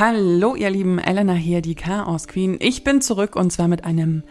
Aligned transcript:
Hallo, 0.00 0.54
ihr 0.54 0.70
lieben 0.70 1.00
Elena 1.00 1.32
hier, 1.32 1.60
die 1.60 1.74
Chaos 1.74 2.28
Queen. 2.28 2.56
Ich 2.60 2.84
bin 2.84 3.00
zurück 3.00 3.34
und 3.34 3.50
zwar 3.50 3.66
mit 3.66 3.84
einem 3.84 4.22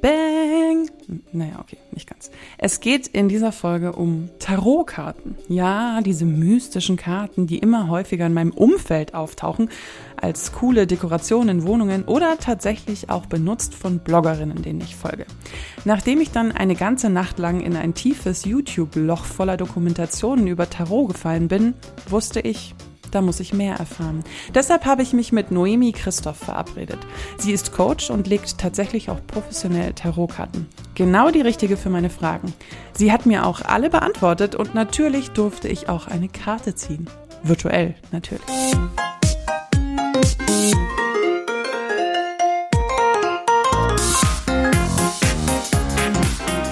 Bang. 0.00 0.88
Naja, 1.32 1.58
okay, 1.58 1.78
nicht 1.90 2.08
ganz. 2.08 2.30
Es 2.56 2.78
geht 2.78 3.08
in 3.08 3.28
dieser 3.28 3.50
Folge 3.50 3.94
um 3.94 4.28
Tarotkarten. 4.38 5.34
Ja, 5.48 6.02
diese 6.02 6.24
mystischen 6.24 6.96
Karten, 6.96 7.48
die 7.48 7.58
immer 7.58 7.88
häufiger 7.88 8.26
in 8.26 8.32
meinem 8.32 8.52
Umfeld 8.52 9.14
auftauchen, 9.14 9.70
als 10.16 10.52
coole 10.52 10.86
Dekoration 10.86 11.48
in 11.48 11.66
Wohnungen 11.66 12.04
oder 12.04 12.38
tatsächlich 12.38 13.10
auch 13.10 13.26
benutzt 13.26 13.74
von 13.74 13.98
Bloggerinnen, 13.98 14.62
denen 14.62 14.82
ich 14.82 14.94
folge. 14.94 15.26
Nachdem 15.84 16.20
ich 16.20 16.30
dann 16.30 16.52
eine 16.52 16.76
ganze 16.76 17.10
Nacht 17.10 17.40
lang 17.40 17.60
in 17.60 17.74
ein 17.74 17.92
tiefes 17.92 18.44
YouTube-Loch 18.44 19.24
voller 19.24 19.56
Dokumentationen 19.56 20.46
über 20.46 20.70
Tarot 20.70 21.08
gefallen 21.08 21.48
bin, 21.48 21.74
wusste 22.08 22.38
ich, 22.38 22.76
da 23.10 23.20
muss 23.20 23.40
ich 23.40 23.52
mehr 23.52 23.76
erfahren. 23.76 24.24
Deshalb 24.54 24.84
habe 24.84 25.02
ich 25.02 25.12
mich 25.12 25.32
mit 25.32 25.50
Noemi 25.50 25.92
Christoph 25.92 26.38
verabredet. 26.38 26.98
Sie 27.38 27.52
ist 27.52 27.72
Coach 27.72 28.10
und 28.10 28.26
legt 28.26 28.58
tatsächlich 28.58 29.10
auch 29.10 29.18
professionell 29.26 29.92
Tarotkarten. 29.92 30.66
Genau 30.94 31.30
die 31.30 31.40
richtige 31.40 31.76
für 31.76 31.90
meine 31.90 32.10
Fragen. 32.10 32.52
Sie 32.92 33.12
hat 33.12 33.26
mir 33.26 33.46
auch 33.46 33.62
alle 33.62 33.90
beantwortet 33.90 34.54
und 34.54 34.74
natürlich 34.74 35.30
durfte 35.30 35.68
ich 35.68 35.88
auch 35.88 36.06
eine 36.06 36.28
Karte 36.28 36.74
ziehen. 36.74 37.08
Virtuell 37.42 37.94
natürlich. 38.10 38.42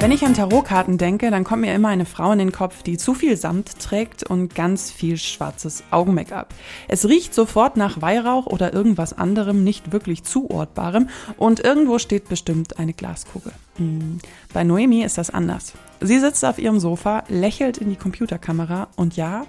Wenn 0.06 0.12
ich 0.12 0.24
an 0.24 0.34
Tarotkarten 0.34 0.98
denke, 0.98 1.32
dann 1.32 1.42
kommt 1.42 1.62
mir 1.62 1.74
immer 1.74 1.88
eine 1.88 2.06
Frau 2.06 2.30
in 2.30 2.38
den 2.38 2.52
Kopf, 2.52 2.84
die 2.84 2.96
zu 2.96 3.12
viel 3.12 3.36
Samt 3.36 3.80
trägt 3.80 4.22
und 4.22 4.54
ganz 4.54 4.92
viel 4.92 5.16
schwarzes 5.16 5.82
Augen-Make-up. 5.90 6.54
Es 6.86 7.08
riecht 7.08 7.34
sofort 7.34 7.76
nach 7.76 8.00
Weihrauch 8.00 8.46
oder 8.46 8.72
irgendwas 8.72 9.12
anderem 9.12 9.64
nicht 9.64 9.90
wirklich 9.90 10.22
zuortbarem 10.22 11.08
und 11.38 11.58
irgendwo 11.58 11.98
steht 11.98 12.28
bestimmt 12.28 12.78
eine 12.78 12.92
Glaskugel. 12.92 13.50
Hm. 13.78 14.20
Bei 14.52 14.62
Noemi 14.62 15.02
ist 15.02 15.18
das 15.18 15.30
anders. 15.30 15.72
Sie 16.00 16.20
sitzt 16.20 16.44
auf 16.44 16.60
ihrem 16.60 16.78
Sofa, 16.78 17.24
lächelt 17.26 17.78
in 17.78 17.90
die 17.90 17.96
Computerkamera 17.96 18.86
und 18.94 19.16
ja, 19.16 19.44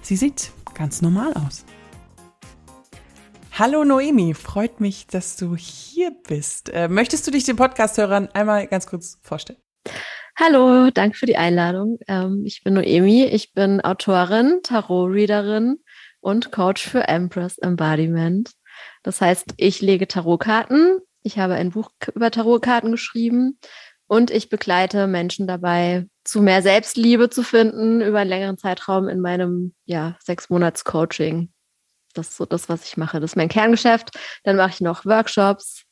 sie 0.00 0.14
sieht 0.14 0.52
ganz 0.74 1.02
normal 1.02 1.32
aus. 1.34 1.64
Hallo 3.50 3.84
Noemi, 3.84 4.34
freut 4.34 4.80
mich, 4.80 5.08
dass 5.08 5.34
du 5.34 5.56
hier 5.56 6.12
bist. 6.28 6.68
Äh, 6.68 6.86
möchtest 6.86 7.26
du 7.26 7.32
dich 7.32 7.42
den 7.42 7.56
Podcast-Hörern 7.56 8.28
einmal 8.32 8.68
ganz 8.68 8.86
kurz 8.86 9.18
vorstellen? 9.22 9.58
Hallo, 10.38 10.90
danke 10.90 11.16
für 11.16 11.26
die 11.26 11.36
Einladung. 11.36 11.98
Ähm, 12.06 12.44
ich 12.46 12.62
bin 12.62 12.74
Noemi, 12.74 13.24
ich 13.24 13.52
bin 13.54 13.80
Autorin, 13.80 14.60
Tarot-Readerin 14.62 15.78
und 16.20 16.52
Coach 16.52 16.86
für 16.86 17.08
Empress 17.08 17.58
Embodiment. 17.58 18.52
Das 19.02 19.20
heißt, 19.20 19.54
ich 19.56 19.80
lege 19.80 20.06
Tarotkarten, 20.06 20.98
ich 21.22 21.38
habe 21.38 21.54
ein 21.54 21.70
Buch 21.70 21.90
über 22.14 22.30
Tarotkarten 22.30 22.92
geschrieben 22.92 23.58
und 24.06 24.30
ich 24.30 24.48
begleite 24.48 25.06
Menschen 25.06 25.46
dabei, 25.46 26.06
zu 26.24 26.40
mehr 26.40 26.62
Selbstliebe 26.62 27.30
zu 27.30 27.42
finden 27.42 28.00
über 28.00 28.20
einen 28.20 28.30
längeren 28.30 28.58
Zeitraum 28.58 29.08
in 29.08 29.20
meinem 29.20 29.74
ja, 29.86 30.16
sechs 30.22 30.50
Monats 30.50 30.84
Coaching. 30.84 31.52
Das 32.14 32.28
ist 32.28 32.36
so 32.36 32.46
das, 32.46 32.68
was 32.68 32.84
ich 32.84 32.96
mache. 32.96 33.20
Das 33.20 33.32
ist 33.32 33.36
mein 33.36 33.48
Kerngeschäft. 33.48 34.10
Dann 34.44 34.56
mache 34.56 34.70
ich 34.70 34.80
noch 34.80 35.04
Workshops 35.04 35.84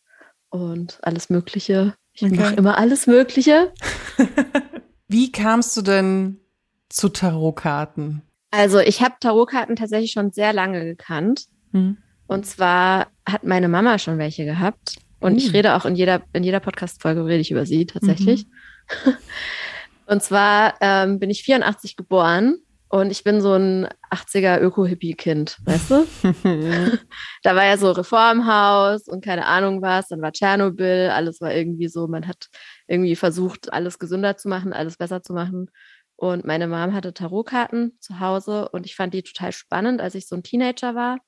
und 0.51 0.99
alles 1.03 1.31
Mögliche 1.31 1.95
ich 2.17 2.23
okay. 2.23 2.37
mache 2.37 2.55
immer 2.55 2.79
alles 2.79 3.07
Mögliche. 3.07 3.73
Wie 5.09 5.31
kamst 5.31 5.77
du 5.77 5.83
denn 5.83 6.41
zu 6.89 7.09
Tarotkarten? 7.09 8.23
Also 8.51 8.79
ich 8.79 9.03
habe 9.03 9.15
Tarotkarten 9.21 9.77
tatsächlich 9.77 10.13
schon 10.13 10.33
sehr 10.33 10.53
lange 10.53 10.85
gekannt. 10.85 11.47
Hm. 11.73 11.99
Und 12.27 12.47
zwar 12.47 13.09
hat 13.29 13.45
meine 13.45 13.69
Mama 13.69 13.99
schon 13.99 14.19
welche 14.19 14.45
gehabt. 14.45 14.97
Und 15.21 15.33
hm. 15.33 15.39
ich 15.39 15.53
rede 15.53 15.75
auch 15.75 15.85
in 15.85 15.95
jeder, 15.95 16.23
in 16.33 16.43
jeder 16.43 16.61
Podcast-Folge 16.61 17.25
rede 17.25 17.41
ich 17.41 17.51
über 17.51 17.67
sie 17.67 17.87
tatsächlich. 17.87 18.47
Mhm. 18.47 19.13
Und 20.07 20.23
zwar 20.23 20.75
ähm, 20.81 21.19
bin 21.19 21.31
ich 21.31 21.43
84 21.43 21.97
geboren 21.97 22.59
und 23.01 23.11
ich 23.11 23.25
bin 23.25 23.41
so 23.41 23.55
ein 23.55 23.89
80er 24.11 24.61
Öko-Hippie-Kind, 24.61 25.59
weißt 25.65 25.91
du? 25.91 26.07
da 27.43 27.57
war 27.57 27.65
ja 27.65 27.77
so 27.77 27.91
Reformhaus 27.91 29.09
und 29.09 29.25
keine 29.25 29.47
Ahnung 29.47 29.83
was, 29.83 30.09
dann 30.09 30.23
war 30.23 30.33
Tschernobyl, 30.33 31.11
alles 31.11 31.41
war 31.41 31.55
irgendwie 31.55 31.89
so, 31.89 32.09
man 32.09 32.27
hat 32.27 32.49
irgendwie 32.87 33.17
versucht, 33.17 33.73
alles 33.73 33.99
gesünder 33.99 34.37
zu 34.37 34.49
machen, 34.49 34.73
alles 34.73 34.97
besser 34.97 35.23
zu 35.23 35.33
machen. 35.33 35.71
Und 36.17 36.47
meine 36.47 36.67
Mom 36.67 36.95
hatte 36.95 37.13
Tarotkarten 37.13 37.99
zu 38.01 38.21
Hause 38.21 38.69
und 38.71 38.87
ich 38.87 38.97
fand 38.97 39.13
die 39.13 39.23
total 39.23 39.53
spannend, 39.53 40.01
als 40.01 40.15
ich 40.15 40.27
so 40.29 40.35
ein 40.35 40.43
Teenager 40.43 40.95
war, 40.95 41.19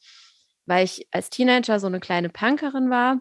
weil 0.67 0.85
ich 0.85 1.07
als 1.11 1.31
Teenager 1.31 1.79
so 1.79 1.87
eine 1.87 2.01
kleine 2.01 2.31
Punkerin 2.31 2.89
war 2.89 3.21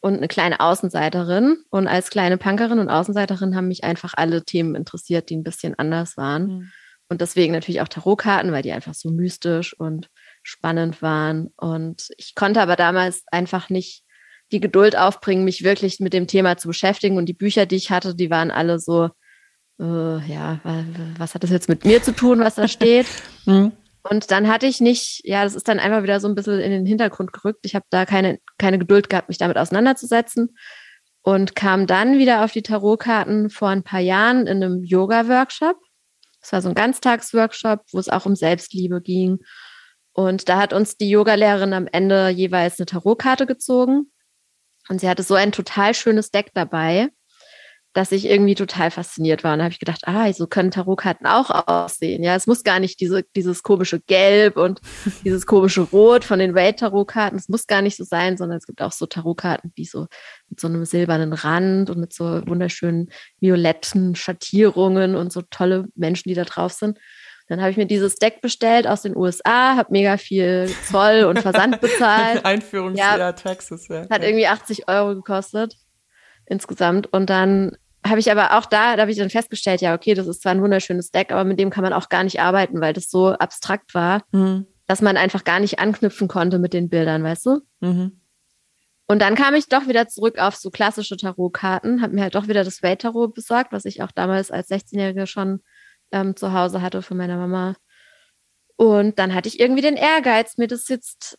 und 0.00 0.18
eine 0.18 0.28
kleine 0.28 0.60
Außenseiterin. 0.60 1.64
Und 1.70 1.88
als 1.88 2.10
kleine 2.10 2.36
Punkerin 2.36 2.78
und 2.78 2.90
Außenseiterin 2.90 3.56
haben 3.56 3.68
mich 3.68 3.84
einfach 3.84 4.12
alle 4.14 4.44
Themen 4.44 4.74
interessiert, 4.74 5.30
die 5.30 5.36
ein 5.36 5.44
bisschen 5.44 5.78
anders 5.78 6.18
waren. 6.18 6.46
Mhm. 6.46 6.72
Und 7.08 7.20
deswegen 7.20 7.52
natürlich 7.52 7.80
auch 7.80 7.88
Tarotkarten, 7.88 8.52
weil 8.52 8.62
die 8.62 8.72
einfach 8.72 8.94
so 8.94 9.10
mystisch 9.10 9.78
und 9.78 10.08
spannend 10.42 11.02
waren. 11.02 11.48
Und 11.56 12.08
ich 12.16 12.34
konnte 12.34 12.60
aber 12.60 12.76
damals 12.76 13.24
einfach 13.30 13.70
nicht 13.70 14.04
die 14.52 14.60
Geduld 14.60 14.96
aufbringen, 14.96 15.44
mich 15.44 15.64
wirklich 15.64 16.00
mit 16.00 16.12
dem 16.12 16.26
Thema 16.26 16.56
zu 16.56 16.68
beschäftigen. 16.68 17.16
Und 17.16 17.26
die 17.26 17.34
Bücher, 17.34 17.66
die 17.66 17.76
ich 17.76 17.90
hatte, 17.90 18.14
die 18.14 18.30
waren 18.30 18.50
alle 18.50 18.78
so, 18.78 19.10
äh, 19.80 20.32
ja, 20.32 20.60
was 21.18 21.34
hat 21.34 21.42
das 21.42 21.50
jetzt 21.50 21.68
mit 21.68 21.84
mir 21.84 22.02
zu 22.02 22.12
tun, 22.12 22.40
was 22.40 22.54
da 22.54 22.68
steht? 22.68 23.06
mhm. 23.44 23.72
Und 24.08 24.30
dann 24.30 24.48
hatte 24.48 24.66
ich 24.66 24.80
nicht, 24.80 25.22
ja, 25.24 25.44
das 25.44 25.54
ist 25.54 25.66
dann 25.66 25.78
einfach 25.78 26.02
wieder 26.02 26.20
so 26.20 26.28
ein 26.28 26.34
bisschen 26.34 26.60
in 26.60 26.70
den 26.70 26.84
Hintergrund 26.84 27.32
gerückt. 27.32 27.60
Ich 27.64 27.74
habe 27.74 27.86
da 27.88 28.04
keine, 28.04 28.38
keine 28.58 28.78
Geduld 28.78 29.08
gehabt, 29.08 29.28
mich 29.28 29.38
damit 29.38 29.56
auseinanderzusetzen 29.56 30.56
und 31.22 31.56
kam 31.56 31.86
dann 31.86 32.18
wieder 32.18 32.44
auf 32.44 32.52
die 32.52 32.62
Tarotkarten 32.62 33.48
vor 33.48 33.70
ein 33.70 33.82
paar 33.82 34.00
Jahren 34.00 34.46
in 34.46 34.62
einem 34.62 34.84
Yoga-Workshop. 34.84 35.78
Es 36.44 36.52
war 36.52 36.60
so 36.60 36.68
ein 36.68 36.74
Ganztagsworkshop, 36.74 37.86
wo 37.92 37.98
es 37.98 38.10
auch 38.10 38.26
um 38.26 38.36
Selbstliebe 38.36 39.00
ging. 39.00 39.38
Und 40.12 40.48
da 40.50 40.58
hat 40.58 40.74
uns 40.74 40.98
die 40.98 41.08
Yogalehrerin 41.08 41.72
am 41.72 41.88
Ende 41.90 42.28
jeweils 42.28 42.78
eine 42.78 42.84
Tarotkarte 42.84 43.46
gezogen. 43.46 44.12
Und 44.90 45.00
sie 45.00 45.08
hatte 45.08 45.22
so 45.22 45.34
ein 45.34 45.52
total 45.52 45.94
schönes 45.94 46.30
Deck 46.30 46.50
dabei 46.52 47.08
dass 47.94 48.10
ich 48.10 48.26
irgendwie 48.26 48.56
total 48.56 48.90
fasziniert 48.90 49.44
war. 49.44 49.52
Und 49.52 49.60
da 49.60 49.64
habe 49.64 49.72
ich 49.72 49.78
gedacht, 49.78 50.02
ah, 50.06 50.30
so 50.32 50.48
können 50.48 50.72
Tarotkarten 50.72 51.26
auch 51.26 51.48
aussehen. 51.68 52.24
Ja, 52.24 52.34
es 52.34 52.48
muss 52.48 52.64
gar 52.64 52.80
nicht 52.80 53.00
diese, 53.00 53.22
dieses 53.36 53.62
komische 53.62 54.00
Gelb 54.00 54.56
und 54.56 54.80
dieses 55.24 55.46
komische 55.46 55.82
Rot 55.82 56.24
von 56.24 56.40
den 56.40 56.54
Welt-Tarotkarten. 56.56 57.38
Es 57.38 57.48
muss 57.48 57.68
gar 57.68 57.82
nicht 57.82 57.96
so 57.96 58.02
sein, 58.02 58.36
sondern 58.36 58.58
es 58.58 58.66
gibt 58.66 58.82
auch 58.82 58.90
so 58.90 59.06
Tarotkarten, 59.06 59.72
die 59.78 59.84
so 59.84 60.08
mit 60.50 60.58
so 60.58 60.66
einem 60.66 60.84
silbernen 60.84 61.32
Rand 61.32 61.88
und 61.88 61.98
mit 61.98 62.12
so 62.12 62.44
wunderschönen 62.46 63.10
violetten 63.38 64.16
Schattierungen 64.16 65.14
und 65.14 65.32
so 65.32 65.42
tolle 65.42 65.86
Menschen, 65.94 66.28
die 66.28 66.34
da 66.34 66.44
drauf 66.44 66.72
sind. 66.72 66.98
Dann 67.46 67.60
habe 67.60 67.70
ich 67.70 67.76
mir 67.76 67.86
dieses 67.86 68.16
Deck 68.16 68.40
bestellt 68.40 68.88
aus 68.88 69.02
den 69.02 69.16
USA, 69.16 69.76
habe 69.76 69.92
mega 69.92 70.16
viel 70.16 70.68
Zoll 70.90 71.24
und 71.24 71.38
Versand 71.40 71.80
bezahlt. 71.80 72.44
Einführungsjahr 72.44 73.18
ja, 73.18 73.32
Texas, 73.32 73.86
ja. 73.86 74.08
Hat 74.08 74.24
irgendwie 74.24 74.48
80 74.48 74.88
Euro 74.88 75.14
gekostet 75.14 75.76
insgesamt. 76.46 77.12
Und 77.12 77.30
dann 77.30 77.76
habe 78.06 78.20
ich 78.20 78.30
aber 78.30 78.58
auch 78.58 78.66
da, 78.66 78.96
da 78.96 79.02
habe 79.02 79.10
ich 79.10 79.18
dann 79.18 79.30
festgestellt, 79.30 79.80
ja, 79.80 79.94
okay, 79.94 80.14
das 80.14 80.26
ist 80.26 80.42
zwar 80.42 80.52
ein 80.52 80.62
wunderschönes 80.62 81.10
Deck, 81.10 81.32
aber 81.32 81.44
mit 81.44 81.58
dem 81.58 81.70
kann 81.70 81.84
man 81.84 81.92
auch 81.92 82.08
gar 82.08 82.24
nicht 82.24 82.40
arbeiten, 82.40 82.80
weil 82.80 82.92
das 82.92 83.08
so 83.08 83.28
abstrakt 83.28 83.94
war, 83.94 84.22
mhm. 84.32 84.66
dass 84.86 85.00
man 85.00 85.16
einfach 85.16 85.44
gar 85.44 85.60
nicht 85.60 85.78
anknüpfen 85.78 86.28
konnte 86.28 86.58
mit 86.58 86.74
den 86.74 86.90
Bildern, 86.90 87.24
weißt 87.24 87.46
du? 87.46 87.60
Mhm. 87.80 88.20
Und 89.06 89.20
dann 89.20 89.34
kam 89.34 89.54
ich 89.54 89.68
doch 89.68 89.86
wieder 89.86 90.08
zurück 90.08 90.38
auf 90.38 90.56
so 90.56 90.70
klassische 90.70 91.16
Tarotkarten, 91.16 92.02
habe 92.02 92.14
mir 92.14 92.22
halt 92.22 92.34
doch 92.34 92.48
wieder 92.48 92.64
das 92.64 92.82
Welt-Tarot 92.82 93.34
besorgt, 93.34 93.72
was 93.72 93.84
ich 93.84 94.02
auch 94.02 94.12
damals 94.12 94.50
als 94.50 94.70
16-Jährige 94.70 95.26
schon 95.26 95.60
ähm, 96.10 96.36
zu 96.36 96.52
Hause 96.52 96.80
hatte 96.80 97.02
von 97.02 97.16
meiner 97.16 97.36
Mama. 97.36 97.76
Und 98.76 99.18
dann 99.18 99.34
hatte 99.34 99.48
ich 99.48 99.60
irgendwie 99.60 99.82
den 99.82 99.96
Ehrgeiz, 99.96 100.56
mir 100.56 100.68
das 100.68 100.88
jetzt 100.88 101.38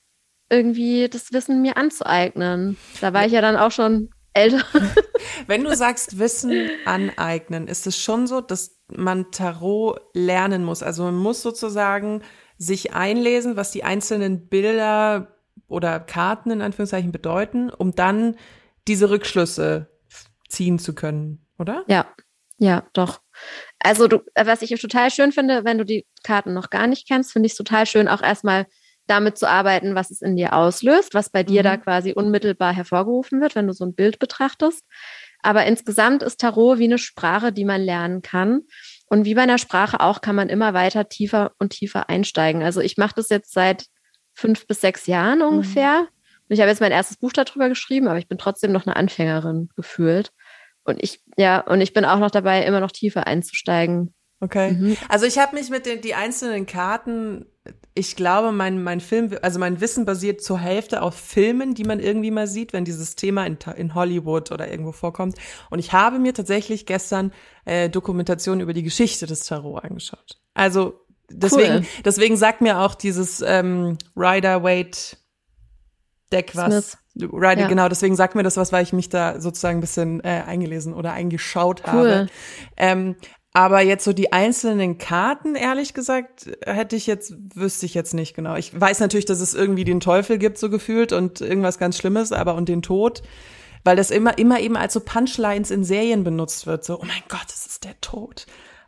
irgendwie 0.49 1.09
das 1.09 1.33
Wissen 1.33 1.61
mir 1.61 1.77
anzueignen. 1.77 2.77
Da 3.01 3.13
war 3.13 3.25
ich 3.25 3.31
ja 3.31 3.41
dann 3.41 3.57
auch 3.57 3.71
schon 3.71 4.09
älter. 4.35 4.63
Wenn 5.47 5.63
du 5.63 5.75
sagst 5.75 6.19
Wissen 6.19 6.69
aneignen, 6.85 7.67
ist 7.67 7.87
es 7.87 7.97
schon 7.97 8.27
so, 8.27 8.41
dass 8.41 8.79
man 8.87 9.31
Tarot 9.31 9.99
lernen 10.13 10.63
muss. 10.63 10.83
Also 10.83 11.03
man 11.03 11.15
muss 11.15 11.41
sozusagen 11.41 12.21
sich 12.57 12.93
einlesen, 12.93 13.55
was 13.57 13.71
die 13.71 13.83
einzelnen 13.83 14.47
Bilder 14.47 15.35
oder 15.67 15.99
Karten 15.99 16.51
in 16.51 16.61
Anführungszeichen 16.61 17.11
bedeuten, 17.11 17.69
um 17.69 17.95
dann 17.95 18.35
diese 18.87 19.09
Rückschlüsse 19.09 19.89
ziehen 20.47 20.79
zu 20.79 20.93
können, 20.93 21.45
oder? 21.57 21.83
Ja, 21.87 22.05
ja, 22.57 22.85
doch. 22.93 23.21
Also 23.79 24.07
du, 24.07 24.19
was 24.35 24.61
ich 24.61 24.79
total 24.79 25.11
schön 25.11 25.31
finde, 25.31 25.65
wenn 25.65 25.77
du 25.77 25.85
die 25.85 26.05
Karten 26.23 26.53
noch 26.53 26.69
gar 26.69 26.87
nicht 26.87 27.07
kennst, 27.07 27.33
finde 27.33 27.47
ich 27.47 27.53
es 27.53 27.57
total 27.57 27.85
schön, 27.85 28.07
auch 28.07 28.21
erstmal 28.21 28.67
damit 29.07 29.37
zu 29.37 29.47
arbeiten, 29.47 29.95
was 29.95 30.11
es 30.11 30.21
in 30.21 30.35
dir 30.35 30.53
auslöst, 30.53 31.13
was 31.13 31.29
bei 31.29 31.43
dir 31.43 31.63
da 31.63 31.77
mhm. 31.77 31.81
quasi 31.81 32.13
unmittelbar 32.13 32.73
hervorgerufen 32.73 33.41
wird, 33.41 33.55
wenn 33.55 33.67
du 33.67 33.73
so 33.73 33.85
ein 33.85 33.95
Bild 33.95 34.19
betrachtest. 34.19 34.83
Aber 35.41 35.65
insgesamt 35.65 36.23
ist 36.23 36.39
Tarot 36.39 36.79
wie 36.79 36.85
eine 36.85 36.97
Sprache, 36.97 37.51
die 37.51 37.65
man 37.65 37.81
lernen 37.81 38.23
kann. 38.23 38.61
Und 39.07 39.25
wie 39.25 39.35
bei 39.35 39.43
einer 39.43 39.59
Sprache 39.59 39.99
auch 39.99 40.21
kann 40.21 40.35
man 40.35 40.49
immer 40.49 40.73
weiter 40.73 41.07
tiefer 41.07 41.51
und 41.59 41.69
tiefer 41.69 42.09
einsteigen. 42.09 42.63
Also 42.63 42.81
ich 42.81 42.97
mache 42.97 43.13
das 43.15 43.29
jetzt 43.29 43.53
seit 43.53 43.85
fünf 44.33 44.65
bis 44.65 44.81
sechs 44.81 45.05
Jahren 45.05 45.39
mhm. 45.39 45.45
ungefähr. 45.45 46.01
Mhm. 46.01 46.07
Und 46.47 46.53
ich 46.53 46.59
habe 46.61 46.69
jetzt 46.71 46.81
mein 46.81 46.91
erstes 46.91 47.17
Buch 47.17 47.31
darüber 47.31 47.69
geschrieben, 47.69 48.07
aber 48.07 48.17
ich 48.17 48.27
bin 48.27 48.39
trotzdem 48.39 48.71
noch 48.71 48.87
eine 48.87 48.95
Anfängerin 48.95 49.69
gefühlt. 49.75 50.31
Und 50.83 51.03
ich, 51.03 51.21
ja, 51.37 51.59
und 51.59 51.81
ich 51.81 51.93
bin 51.93 52.05
auch 52.05 52.19
noch 52.19 52.31
dabei, 52.31 52.63
immer 52.63 52.79
noch 52.79 52.91
tiefer 52.91 53.27
einzusteigen. 53.27 54.14
Okay. 54.39 54.73
Mhm. 54.73 54.97
Also 55.09 55.25
ich 55.25 55.37
habe 55.37 55.55
mich 55.55 55.69
mit 55.69 55.85
den 55.85 56.01
die 56.01 56.13
einzelnen 56.13 56.65
Karten, 56.65 57.45
ich 57.93 58.15
glaube, 58.15 58.51
mein, 58.51 58.83
mein 58.83 58.99
Film, 58.99 59.35
also 59.41 59.59
mein 59.59 59.79
Wissen 59.81 60.05
basiert 60.05 60.41
zur 60.41 60.59
Hälfte 60.59 61.01
auf 61.01 61.15
Filmen, 61.15 61.73
die 61.73 61.83
man 61.83 61.99
irgendwie 61.99 62.31
mal 62.31 62.47
sieht, 62.47 62.73
wenn 62.73 62.85
dieses 62.85 63.15
Thema 63.15 63.45
in, 63.45 63.57
in 63.77 63.95
Hollywood 63.95 64.51
oder 64.51 64.69
irgendwo 64.69 64.91
vorkommt. 64.91 65.37
Und 65.69 65.79
ich 65.79 65.93
habe 65.93 66.19
mir 66.19 66.33
tatsächlich 66.33 66.85
gestern 66.85 67.31
äh, 67.63 67.89
Dokumentationen 67.89 68.61
über 68.61 68.73
die 68.73 68.83
Geschichte 68.83 69.25
des 69.25 69.45
Tarot 69.45 69.83
angeschaut. 69.83 70.39
Also 70.53 70.99
deswegen, 71.29 71.77
cool. 71.77 71.85
deswegen 72.03 72.37
sagt 72.37 72.61
mir 72.61 72.79
auch 72.79 72.95
dieses 72.95 73.41
ähm, 73.41 73.97
Rider 74.15 74.63
Waite 74.63 75.17
Deck 76.31 76.55
was. 76.55 76.97
Right, 77.17 77.59
ja. 77.59 77.67
genau, 77.67 77.87
deswegen 77.87 78.15
sagt 78.15 78.35
mir 78.35 78.43
das 78.43 78.57
was, 78.57 78.73
weil 78.73 78.83
ich 78.83 78.91
mich 78.91 79.07
da 79.07 79.39
sozusagen 79.39 79.77
ein 79.77 79.81
bisschen 79.81 80.21
äh, 80.23 80.43
eingelesen 80.45 80.93
oder 80.93 81.13
eingeschaut 81.13 81.83
cool. 81.87 81.93
habe. 81.93 82.27
Ähm, 82.75 83.15
aber 83.55 83.79
jetzt 83.79 84.03
so 84.03 84.11
die 84.11 84.33
einzelnen 84.33 84.97
Karten, 84.97 85.55
ehrlich 85.55 85.93
gesagt, 85.93 86.51
hätte 86.65 86.97
ich 86.97 87.07
jetzt, 87.07 87.33
wüsste 87.55 87.85
ich 87.85 87.93
jetzt 87.93 88.13
nicht 88.13 88.35
genau. 88.35 88.57
Ich 88.57 88.77
weiß 88.77 88.99
natürlich, 88.99 89.23
dass 89.23 89.39
es 89.39 89.53
irgendwie 89.53 89.85
den 89.85 90.01
Teufel 90.01 90.37
gibt, 90.37 90.57
so 90.57 90.69
gefühlt, 90.69 91.13
und 91.13 91.39
irgendwas 91.39 91.79
ganz 91.79 91.97
Schlimmes, 91.97 92.33
aber 92.33 92.55
und 92.55 92.67
den 92.67 92.81
Tod, 92.81 93.23
weil 93.85 93.95
das 93.95 94.11
immer, 94.11 94.37
immer 94.37 94.59
eben 94.59 94.75
als 94.75 94.91
so 94.91 94.99
Punchlines 94.99 95.71
in 95.71 95.85
Serien 95.85 96.25
benutzt 96.25 96.67
wird. 96.67 96.83
So, 96.83 96.99
oh 96.99 97.05
mein 97.05 97.23
Gott, 97.29 97.47
es 97.47 97.65
ist 97.65 97.85
der 97.85 97.99
Tod. 98.01 98.45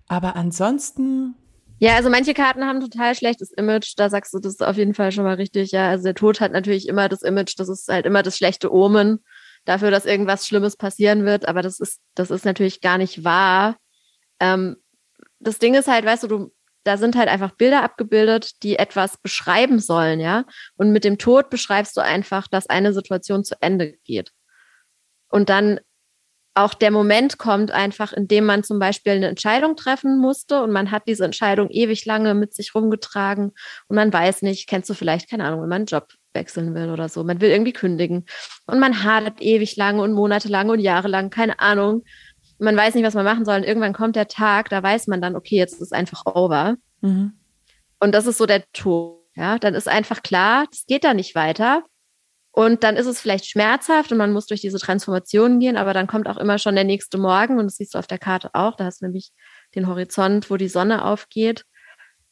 Aber 0.10 0.36
ansonsten 0.36 1.36
ja, 1.80 1.96
also 1.96 2.10
manche 2.10 2.34
Karten 2.34 2.66
haben 2.66 2.82
total 2.82 3.16
schlechtes 3.16 3.54
Image. 3.54 3.94
Da 3.96 4.10
sagst 4.10 4.34
du, 4.34 4.40
das 4.40 4.60
auf 4.60 4.76
jeden 4.76 4.96
Fall 4.96 5.14
schon 5.14 5.24
mal 5.24 5.36
richtig. 5.36 5.72
Ja, 5.72 5.92
also 5.92 6.06
der 6.06 6.16
Tod 6.16 6.42
hat 6.42 6.52
natürlich 6.52 6.90
immer 6.90 7.08
das 7.08 7.22
Image, 7.22 7.54
das 7.58 7.70
ist 7.70 7.88
halt 7.88 8.06
immer 8.06 8.24
das 8.24 8.36
schlechte 8.36 8.74
Omen 8.74 9.24
dafür, 9.64 9.92
dass 9.92 10.06
irgendwas 10.06 10.46
Schlimmes 10.46 10.76
passieren 10.76 11.24
wird. 11.24 11.48
Aber 11.48 11.62
das 11.62 11.80
ist, 11.80 12.02
das 12.16 12.32
ist 12.32 12.44
natürlich 12.44 12.82
gar 12.82 12.98
nicht 12.98 13.24
wahr. 13.24 13.78
Ähm, 14.40 14.78
das 15.40 15.60
Ding 15.60 15.76
ist 15.76 15.88
halt, 15.88 16.06
weißt 16.06 16.24
du, 16.24 16.28
du, 16.28 16.52
da 16.84 16.98
sind 16.98 17.16
halt 17.16 17.30
einfach 17.30 17.52
Bilder 17.52 17.84
abgebildet, 17.84 18.64
die 18.64 18.78
etwas 18.78 19.18
beschreiben 19.18 19.80
sollen, 19.80 20.20
ja. 20.20 20.46
Und 20.78 20.92
mit 20.92 21.04
dem 21.04 21.18
Tod 21.18 21.50
beschreibst 21.50 21.98
du 21.98 22.02
einfach, 22.02 22.48
dass 22.48 22.68
eine 22.68 22.94
Situation 22.94 23.44
zu 23.44 23.56
Ende 23.62 23.94
geht. 24.04 24.32
Und 25.30 25.50
dann 25.50 25.80
auch 26.58 26.74
der 26.74 26.90
Moment 26.90 27.38
kommt 27.38 27.70
einfach, 27.70 28.14
in 28.14 28.28
dem 28.28 28.46
man 28.46 28.64
zum 28.64 28.80
Beispiel 28.80 29.14
eine 29.14 29.28
Entscheidung 29.28 29.76
treffen 29.76 30.18
musste 30.18 30.64
und 30.64 30.72
man 30.72 30.90
hat 30.90 31.04
diese 31.08 31.24
Entscheidung 31.24 31.70
ewig 31.70 32.06
lange 32.06 32.34
mit 32.34 32.56
sich 32.56 32.74
rumgetragen 32.74 33.52
und 33.88 33.96
man 33.96 34.12
weiß 34.12 34.42
nicht, 34.42 34.68
kennst 34.68 34.90
du 34.90 34.96
vielleicht, 34.96 35.30
keine 35.30 35.46
Ahnung, 35.46 35.62
wenn 35.62 35.70
man 35.70 35.82
einen 35.82 35.86
Job 35.86 36.08
wechseln 36.34 36.74
will 36.74 36.90
oder 36.90 37.10
so, 37.10 37.24
man 37.24 37.42
will 37.42 37.52
irgendwie 37.52 37.74
kündigen 37.74 38.26
und 38.66 38.80
man 38.80 39.04
hadert 39.04 39.40
ewig 39.40 39.76
lange 39.76 40.02
und 40.02 40.14
monatelang 40.14 40.70
und 40.70 40.80
jahrelang, 40.80 41.30
keine 41.30 41.60
Ahnung. 41.60 42.04
Man 42.60 42.76
weiß 42.76 42.96
nicht, 42.96 43.06
was 43.06 43.14
man 43.14 43.26
machen 43.26 43.46
soll 43.46 43.58
und 43.58 43.64
irgendwann 43.64 43.94
kommt 43.94 44.16
der 44.16 44.28
Tag, 44.28 44.70
da 44.70 44.82
weiß 44.82 45.08
man 45.08 45.22
dann, 45.22 45.36
okay, 45.36 45.58
jetzt 45.58 45.74
ist 45.74 45.82
es 45.82 45.92
einfach 45.92 46.26
over. 46.26 46.76
Mhm. 47.02 47.34
Und 48.00 48.16
das 48.16 48.26
ist 48.26 48.38
so 48.38 48.46
der 48.46 48.64
Tod. 48.74 49.18
Ja, 49.36 49.60
dann 49.60 49.76
ist 49.76 49.88
einfach 49.88 50.24
klar, 50.24 50.66
es 50.72 50.86
geht 50.88 51.04
da 51.04 51.14
nicht 51.14 51.36
weiter. 51.36 51.84
Und 52.52 52.84
dann 52.84 52.96
ist 52.96 53.06
es 53.06 53.22
vielleicht 53.22 53.46
schmerzhaft 53.46 54.12
und 54.12 54.18
man 54.18 54.34
muss 54.34 54.48
durch 54.48 54.62
diese 54.62 54.80
Transformation 54.80 55.60
gehen, 55.60 55.78
aber 55.78 55.94
dann 55.94 56.08
kommt 56.08 56.28
auch 56.28 56.38
immer 56.38 56.58
schon 56.58 56.74
der 56.74 56.86
nächste 56.86 57.20
Morgen 57.20 57.60
und 57.60 57.66
das 57.66 57.76
siehst 57.76 57.94
du 57.94 58.00
auf 58.00 58.08
der 58.08 58.18
Karte 58.18 58.50
auch. 58.54 58.76
Da 58.76 58.86
hast 58.86 59.02
du 59.02 59.06
nämlich 59.06 59.32
den 59.76 59.88
Horizont, 59.88 60.50
wo 60.50 60.58
die 60.58 60.68
Sonne 60.68 61.06
aufgeht. 61.06 61.66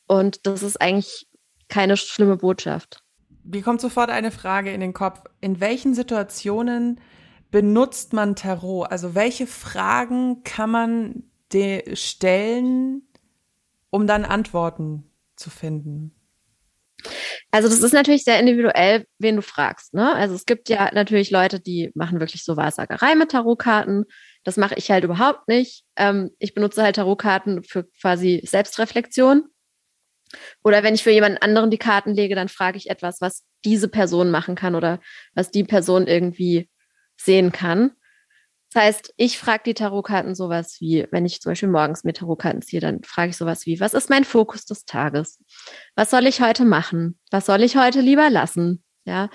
Und 0.08 0.48
das 0.48 0.64
ist 0.64 0.82
eigentlich 0.82 1.28
keine 1.70 1.96
schlimme 1.96 2.38
Botschaft. 2.38 3.02
Mir 3.44 3.62
kommt 3.62 3.82
sofort 3.82 4.10
eine 4.10 4.32
Frage 4.32 4.72
in 4.72 4.80
den 4.80 4.94
Kopf. 4.94 5.22
In 5.42 5.60
welchen 5.60 5.94
Situationen 5.94 7.00
benutzt 7.52 8.14
man 8.14 8.36
Tarot? 8.36 8.92
Also 8.92 9.16
welche 9.16 9.48
Fragen 9.48 10.44
kann 10.44 10.70
man 10.70 11.24
stellen, 11.94 13.04
um 13.90 14.08
dann 14.08 14.26
Antworten 14.26 15.10
zu 15.38 15.50
finden? 15.50 16.14
Also 17.52 17.70
das 17.70 17.80
ist 17.80 17.94
natürlich 17.94 18.24
sehr 18.24 18.40
individuell, 18.40 19.06
wen 19.20 19.38
du 19.38 19.42
fragst. 19.42 19.94
Ne? 19.94 20.14
Also 20.14 20.36
es 20.36 20.46
gibt 20.46 20.70
ja 20.70 20.90
natürlich 20.94 21.32
Leute, 21.32 21.60
die 21.60 21.92
machen 21.96 22.20
wirklich 22.20 22.44
so 22.44 22.58
Wahrsagerei 22.58 23.16
mit 23.16 23.32
Tarotkarten. 23.32 24.06
Das 24.44 24.58
mache 24.58 24.76
ich 24.76 24.92
halt 24.92 25.04
überhaupt 25.04 25.48
nicht. 25.48 25.86
Ähm, 25.96 26.32
ich 26.40 26.54
benutze 26.54 26.84
halt 26.84 26.98
Tarotkarten 26.98 27.64
für 27.64 27.86
quasi 28.02 28.42
Selbstreflexion. 28.46 29.44
Oder 30.64 30.84
wenn 30.84 30.96
ich 30.96 31.04
für 31.04 31.12
jemanden 31.12 31.38
anderen 31.38 31.72
die 31.72 31.78
Karten 31.78 32.14
lege, 32.14 32.36
dann 32.36 32.50
frage 32.50 32.78
ich 32.78 32.90
etwas, 32.90 33.22
was 33.22 33.46
diese 33.64 33.88
Person 33.88 34.32
machen 34.32 34.56
kann 34.56 34.76
oder 34.76 35.00
was 35.34 35.52
die 35.52 35.64
Person 35.64 36.08
irgendwie 36.08 36.70
sehen 37.18 37.52
kann. 37.52 37.92
Das 38.76 38.84
heißt, 38.84 39.14
ich 39.16 39.38
frage 39.38 39.64
die 39.66 39.74
Tarotkarten 39.74 40.36
sowas 40.36 40.78
wie, 40.82 41.08
wenn 41.12 41.26
ich 41.26 41.40
zum 41.40 41.52
Beispiel 41.52 41.70
morgens 41.70 42.04
mir 42.04 42.14
Tarotkarten 42.14 42.62
ziehe, 42.62 42.82
dann 42.82 43.04
frage 43.04 43.30
ich 43.30 43.38
sowas 43.38 43.66
wie, 43.66 43.80
was 43.80 43.94
ist 43.94 44.10
mein 44.10 44.26
Fokus 44.26 44.66
des 44.66 44.84
Tages? 44.84 45.40
Was 45.96 46.10
soll 46.10 46.28
ich 46.28 46.42
heute 46.42 46.66
machen? 46.66 47.18
Was 47.32 47.46
soll 47.46 47.64
ich 47.64 47.78
heute 47.78 48.02
lieber 48.02 48.30
lassen? 48.30 48.84
Ja. 49.06 49.30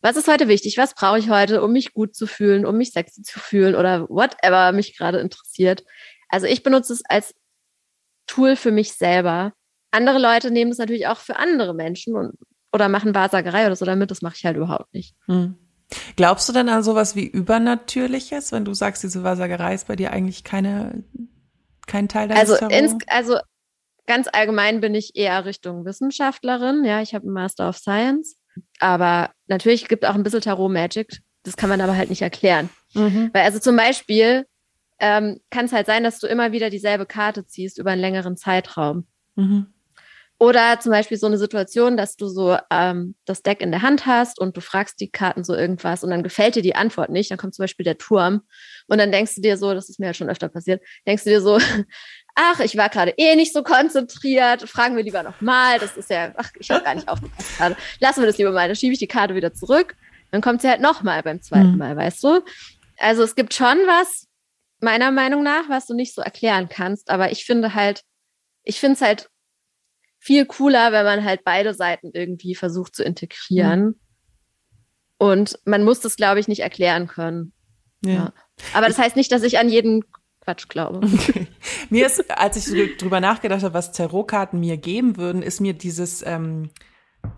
Was 0.00 0.16
ist 0.16 0.28
heute 0.28 0.48
wichtig? 0.48 0.78
Was 0.78 0.94
brauche 0.94 1.18
ich 1.18 1.28
heute, 1.28 1.62
um 1.62 1.72
mich 1.72 1.92
gut 1.92 2.14
zu 2.14 2.26
fühlen, 2.26 2.64
um 2.64 2.76
mich 2.78 2.92
sexy 2.92 3.22
zu 3.22 3.38
fühlen 3.38 3.74
oder 3.74 4.08
whatever 4.08 4.72
mich 4.72 4.96
gerade 4.96 5.18
interessiert? 5.18 5.84
Also 6.28 6.46
ich 6.46 6.62
benutze 6.62 6.92
es 6.92 7.02
als 7.06 7.34
Tool 8.26 8.56
für 8.56 8.70
mich 8.70 8.92
selber. 8.92 9.52
Andere 9.90 10.18
Leute 10.18 10.50
nehmen 10.50 10.70
es 10.70 10.78
natürlich 10.78 11.06
auch 11.06 11.18
für 11.18 11.36
andere 11.36 11.74
Menschen 11.74 12.16
und, 12.16 12.34
oder 12.72 12.88
machen 12.88 13.14
Wahrsagerei 13.14 13.66
oder 13.66 13.76
so 13.76 13.84
damit. 13.84 14.10
Das 14.10 14.22
mache 14.22 14.36
ich 14.36 14.46
halt 14.46 14.56
überhaupt 14.56 14.94
nicht. 14.94 15.14
Hm. 15.26 15.56
Glaubst 16.16 16.48
du 16.48 16.52
denn 16.52 16.68
an 16.68 16.82
sowas 16.82 17.14
wie 17.14 17.26
Übernatürliches, 17.26 18.50
wenn 18.50 18.64
du 18.64 18.72
sagst, 18.72 19.02
diese 19.02 19.22
Wahrsagerei 19.22 19.74
ist 19.74 19.86
bei 19.86 19.96
dir 19.96 20.12
eigentlich 20.12 20.44
keine, 20.44 21.04
kein 21.86 22.08
Teil 22.08 22.28
deines 22.28 22.50
also, 22.50 22.66
ins, 22.66 22.96
also 23.06 23.38
ganz 24.06 24.28
allgemein 24.32 24.80
bin 24.80 24.94
ich 24.94 25.14
eher 25.14 25.44
Richtung 25.44 25.84
Wissenschaftlerin. 25.84 26.84
Ja, 26.84 27.02
ich 27.02 27.14
habe 27.14 27.24
einen 27.24 27.34
Master 27.34 27.68
of 27.68 27.76
Science. 27.76 28.36
Aber 28.80 29.30
natürlich 29.46 29.88
gibt 29.88 30.06
auch 30.06 30.14
ein 30.14 30.22
bisschen 30.22 30.40
Tarot 30.40 30.72
Magic. 30.72 31.20
Das 31.42 31.56
kann 31.56 31.68
man 31.68 31.80
aber 31.80 31.96
halt 31.96 32.08
nicht 32.10 32.22
erklären. 32.22 32.70
Mhm. 32.94 33.30
Weil 33.32 33.44
also 33.44 33.58
zum 33.58 33.76
Beispiel 33.76 34.46
ähm, 34.98 35.40
kann 35.50 35.66
es 35.66 35.72
halt 35.72 35.86
sein, 35.86 36.02
dass 36.02 36.18
du 36.18 36.26
immer 36.26 36.52
wieder 36.52 36.70
dieselbe 36.70 37.04
Karte 37.06 37.46
ziehst 37.46 37.78
über 37.78 37.90
einen 37.90 38.00
längeren 38.00 38.36
Zeitraum. 38.36 39.06
Mhm. 39.34 39.66
Oder 40.38 40.78
zum 40.80 40.92
Beispiel 40.92 41.16
so 41.16 41.26
eine 41.26 41.38
Situation, 41.38 41.96
dass 41.96 42.16
du 42.16 42.28
so 42.28 42.58
ähm, 42.70 43.14
das 43.24 43.42
Deck 43.42 43.62
in 43.62 43.70
der 43.70 43.80
Hand 43.80 44.04
hast 44.04 44.38
und 44.38 44.54
du 44.54 44.60
fragst 44.60 45.00
die 45.00 45.10
Karten 45.10 45.44
so 45.44 45.54
irgendwas 45.54 46.04
und 46.04 46.10
dann 46.10 46.22
gefällt 46.22 46.56
dir 46.56 46.62
die 46.62 46.74
Antwort 46.74 47.08
nicht. 47.08 47.30
Dann 47.30 47.38
kommt 47.38 47.54
zum 47.54 47.62
Beispiel 47.62 47.84
der 47.84 47.96
Turm 47.96 48.42
und 48.86 48.98
dann 48.98 49.10
denkst 49.10 49.34
du 49.36 49.40
dir 49.40 49.56
so, 49.56 49.72
das 49.72 49.88
ist 49.88 49.98
mir 49.98 50.06
ja 50.06 50.14
schon 50.14 50.28
öfter 50.28 50.48
passiert, 50.48 50.82
denkst 51.06 51.24
du 51.24 51.30
dir 51.30 51.40
so, 51.40 51.58
ach, 52.34 52.60
ich 52.60 52.76
war 52.76 52.90
gerade 52.90 53.14
eh 53.16 53.34
nicht 53.34 53.54
so 53.54 53.62
konzentriert, 53.62 54.68
fragen 54.68 54.94
wir 54.94 55.02
lieber 55.02 55.22
nochmal. 55.22 55.78
Das 55.78 55.96
ist 55.96 56.10
ja, 56.10 56.34
ach, 56.36 56.50
ich 56.58 56.70
habe 56.70 56.84
gar 56.84 56.94
nicht 56.94 57.08
aufgepasst 57.08 57.56
gerade. 57.56 57.76
Lassen 58.00 58.20
wir 58.20 58.26
das 58.26 58.36
lieber 58.36 58.52
mal, 58.52 58.68
dann 58.68 58.76
schiebe 58.76 58.92
ich 58.92 58.98
die 58.98 59.06
Karte 59.06 59.34
wieder 59.34 59.54
zurück. 59.54 59.96
Dann 60.32 60.42
kommt 60.42 60.60
sie 60.60 60.68
halt 60.68 60.82
nochmal 60.82 61.22
beim 61.22 61.40
zweiten 61.40 61.72
mhm. 61.72 61.78
Mal, 61.78 61.96
weißt 61.96 62.22
du? 62.22 62.42
Also 62.98 63.22
es 63.22 63.36
gibt 63.36 63.54
schon 63.54 63.78
was, 63.86 64.26
meiner 64.80 65.10
Meinung 65.12 65.42
nach, 65.42 65.70
was 65.70 65.86
du 65.86 65.94
nicht 65.94 66.14
so 66.14 66.20
erklären 66.20 66.68
kannst. 66.68 67.08
Aber 67.08 67.30
ich 67.30 67.46
finde 67.46 67.74
halt, 67.74 68.02
ich 68.64 68.80
finde 68.80 68.94
es 68.96 69.00
halt 69.00 69.30
viel 70.26 70.44
cooler, 70.44 70.90
wenn 70.90 71.04
man 71.04 71.24
halt 71.24 71.44
beide 71.44 71.72
Seiten 71.72 72.10
irgendwie 72.12 72.56
versucht 72.56 72.96
zu 72.96 73.04
integrieren. 73.04 73.84
Mhm. 73.84 73.94
Und 75.18 75.58
man 75.64 75.84
muss 75.84 76.00
das, 76.00 76.16
glaube 76.16 76.40
ich, 76.40 76.48
nicht 76.48 76.62
erklären 76.62 77.06
können. 77.06 77.52
Ja. 78.04 78.12
ja. 78.12 78.32
Aber 78.74 78.88
das 78.88 78.98
heißt 78.98 79.14
nicht, 79.14 79.30
dass 79.30 79.44
ich 79.44 79.60
an 79.60 79.68
jeden 79.68 80.04
Quatsch 80.40 80.68
glaube. 80.68 81.06
Okay. 81.12 81.46
Mir 81.90 82.06
ist, 82.06 82.28
als 82.30 82.56
ich 82.56 82.96
drüber 82.96 83.20
nachgedacht 83.20 83.62
habe, 83.62 83.74
was 83.74 83.92
Tarotkarten 83.92 84.58
mir 84.58 84.76
geben 84.76 85.16
würden, 85.16 85.42
ist 85.42 85.60
mir 85.60 85.74
dieses 85.74 86.26
ähm, 86.26 86.70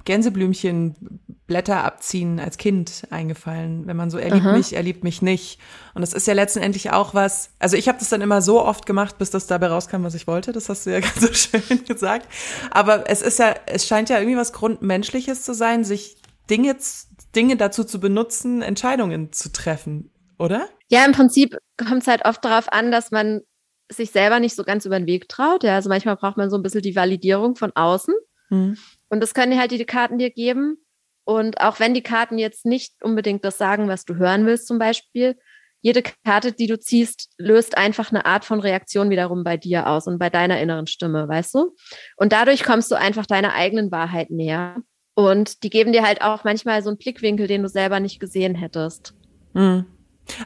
Gänseblümchen 0.05 1.21
Blätter 1.47 1.83
abziehen 1.83 2.41
als 2.41 2.59
Kind 2.59 3.05
eingefallen, 3.11 3.87
wenn 3.87 3.97
man 3.97 4.11
so 4.11 4.19
er 4.19 4.31
liebt 4.31 4.47
Aha. 4.47 4.57
mich, 4.57 4.75
er 4.75 4.83
liebt 4.83 5.03
mich 5.03 5.23
nicht. 5.23 5.59
Und 5.95 6.03
das 6.03 6.13
ist 6.13 6.27
ja 6.27 6.35
letztendlich 6.35 6.91
auch 6.91 7.15
was, 7.15 7.51
also 7.59 7.77
ich 7.77 7.89
habe 7.89 7.99
das 7.99 8.11
dann 8.11 8.21
immer 8.21 8.43
so 8.43 8.63
oft 8.63 8.85
gemacht, 8.85 9.17
bis 9.17 9.31
das 9.31 9.47
dabei 9.47 9.69
rauskam, 9.69 10.05
was 10.05 10.15
ich 10.15 10.27
wollte, 10.27 10.53
das 10.53 10.69
hast 10.69 10.85
du 10.85 10.91
ja 10.91 11.01
ganz 11.01 11.21
so 11.21 11.33
schön 11.33 11.85
gesagt. 11.85 12.29
Aber 12.71 13.09
es 13.09 13.23
ist 13.23 13.39
ja, 13.39 13.55
es 13.67 13.87
scheint 13.87 14.11
ja 14.11 14.19
irgendwie 14.19 14.37
was 14.37 14.53
Grundmenschliches 14.53 15.43
zu 15.43 15.55
sein, 15.55 15.85
sich 15.85 16.19
Dinge, 16.51 16.77
Dinge 17.35 17.57
dazu 17.57 17.83
zu 17.83 17.99
benutzen, 17.99 18.61
Entscheidungen 18.61 19.33
zu 19.33 19.51
treffen, 19.51 20.11
oder? 20.39 20.69
Ja, 20.89 21.05
im 21.07 21.13
Prinzip 21.13 21.57
kommt 21.79 22.03
es 22.03 22.09
halt 22.09 22.27
oft 22.27 22.45
darauf 22.45 22.71
an, 22.71 22.93
dass 22.93 23.11
man 23.11 23.41
sich 23.91 24.11
selber 24.11 24.39
nicht 24.39 24.55
so 24.55 24.65
ganz 24.65 24.85
über 24.85 24.99
den 24.99 25.07
Weg 25.07 25.29
traut. 25.31 25.65
Ja, 25.65 25.77
also 25.77 25.89
manchmal 25.89 26.17
braucht 26.17 26.37
man 26.37 26.51
so 26.51 26.57
ein 26.57 26.63
bisschen 26.63 26.83
die 26.83 26.97
Validierung 26.97 27.57
von 27.57 27.73
außen. 27.75 28.15
Hm. 28.49 28.77
Und 29.09 29.21
das 29.21 29.35
können 29.35 29.59
halt 29.59 29.71
die 29.71 29.85
Karten 29.85 30.19
dir 30.19 30.31
geben. 30.31 30.77
Und 31.25 31.61
auch 31.61 31.81
wenn 31.81 31.95
die 31.95 32.03
Karten 32.03 32.39
jetzt 32.39 32.65
nicht 32.65 33.03
unbedingt 33.03 33.45
das 33.45 33.59
sagen, 33.59 33.89
was 33.89 34.05
du 34.05 34.17
hören 34.17 34.47
willst, 34.47 34.67
zum 34.67 34.79
Beispiel, 34.79 35.37
jede 35.81 36.03
Karte, 36.25 36.53
die 36.53 36.67
du 36.67 36.79
ziehst, 36.79 37.31
löst 37.39 37.77
einfach 37.77 38.11
eine 38.11 38.27
Art 38.27 38.45
von 38.45 38.61
Reaktion 38.61 39.11
wiederum 39.11 39.45
bei 39.45 39.57
dir 39.57 39.87
aus 39.87 40.07
und 40.07 40.19
bei 40.19 40.31
deiner 40.31 40.61
inneren 40.61 40.87
Stimme, 40.87 41.29
weißt 41.29 41.55
du? 41.55 41.75
Und 42.17 42.33
dadurch 42.33 42.65
kommst 42.65 42.91
du 42.91 42.97
einfach 42.97 43.27
deiner 43.27 43.55
eigenen 43.55 43.93
Wahrheit 43.93 44.31
näher. 44.31 44.77
Und 45.15 45.63
die 45.63 45.71
geben 45.71 45.93
dir 45.93 46.05
halt 46.05 46.23
auch 46.23 46.45
manchmal 46.45 46.83
so 46.83 46.91
einen 46.91 46.99
Blickwinkel, 46.99 47.47
den 47.47 47.63
du 47.63 47.69
selber 47.69 48.01
nicht 48.01 48.21
gesehen 48.21 48.55
hättest. 48.55 49.15
Mhm. 49.53 49.87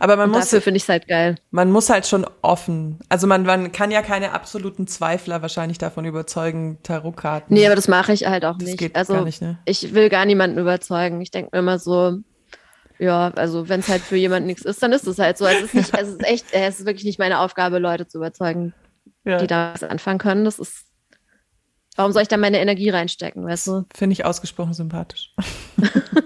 Aber 0.01 0.17
man 0.17 0.27
Und 0.31 0.37
muss, 0.37 0.45
dafür 0.45 0.61
finde 0.61 0.77
ich 0.77 0.85
es 0.85 0.89
halt 0.89 1.09
geil. 1.09 1.37
man 1.51 1.71
muss 1.71 1.91
halt 1.91 2.07
schon 2.07 2.27
offen. 2.43 2.99
Also 3.09 3.27
man, 3.27 3.43
man 3.45 3.73
kann 3.73 3.91
ja 3.91 4.03
keine 4.03 4.33
absoluten 4.33 4.87
Zweifler 4.87 5.43
wahrscheinlich 5.43 5.79
davon 5.79 6.05
überzeugen, 6.05 6.79
Tarotkarten. 6.83 7.55
Nee, 7.55 7.67
aber 7.67 7.75
das 7.77 7.89
mache 7.89 8.13
ich 8.13 8.27
halt 8.27 8.45
auch 8.45 8.57
das 8.59 8.69
nicht. 8.69 8.79
geht 8.79 8.97
also 8.97 9.15
gar 9.15 9.25
nicht, 9.25 9.43
ne? 9.43 9.59
ich 9.65 9.93
will 9.95 10.09
gar 10.09 10.25
niemanden 10.25 10.59
überzeugen. 10.59 11.21
Ich 11.21 11.31
denke 11.31 11.51
mir 11.53 11.59
immer 11.59 11.79
so, 11.79 12.19
ja, 12.99 13.33
also 13.35 13.69
wenn 13.69 13.81
es 13.81 13.89
halt 13.89 14.03
für 14.03 14.17
jemanden 14.17 14.47
nichts 14.47 14.65
ist, 14.65 14.83
dann 14.83 14.93
ist 14.93 15.07
es 15.07 15.19
halt 15.19 15.37
so. 15.39 15.47
Es 15.47 15.61
ist 15.63 15.75
nicht, 15.75 15.93
es 15.99 16.09
ist 16.09 16.25
echt, 16.25 16.47
es 16.53 16.81
ist 16.81 16.87
wirklich 16.87 17.05
nicht 17.05 17.19
meine 17.19 17.41
Aufgabe, 17.41 17.79
Leute 17.79 18.07
zu 18.07 18.19
überzeugen, 18.19 18.75
Ja. 19.25 19.39
die 19.39 19.47
da 19.49 19.73
was 19.75 19.83
anfangen 19.83 20.19
können. 20.21 20.45
Das 20.45 20.61
ist, 20.61 20.85
warum 21.97 22.13
soll 22.13 22.23
ich 22.23 22.29
da 22.29 22.37
meine 22.37 22.61
Energie 22.61 22.91
reinstecken, 22.91 23.45
weißt 23.45 23.67
du? 23.67 23.85
Finde 23.93 24.13
ich 24.13 24.25
ausgesprochen 24.25 24.75
sympathisch. 24.75 25.35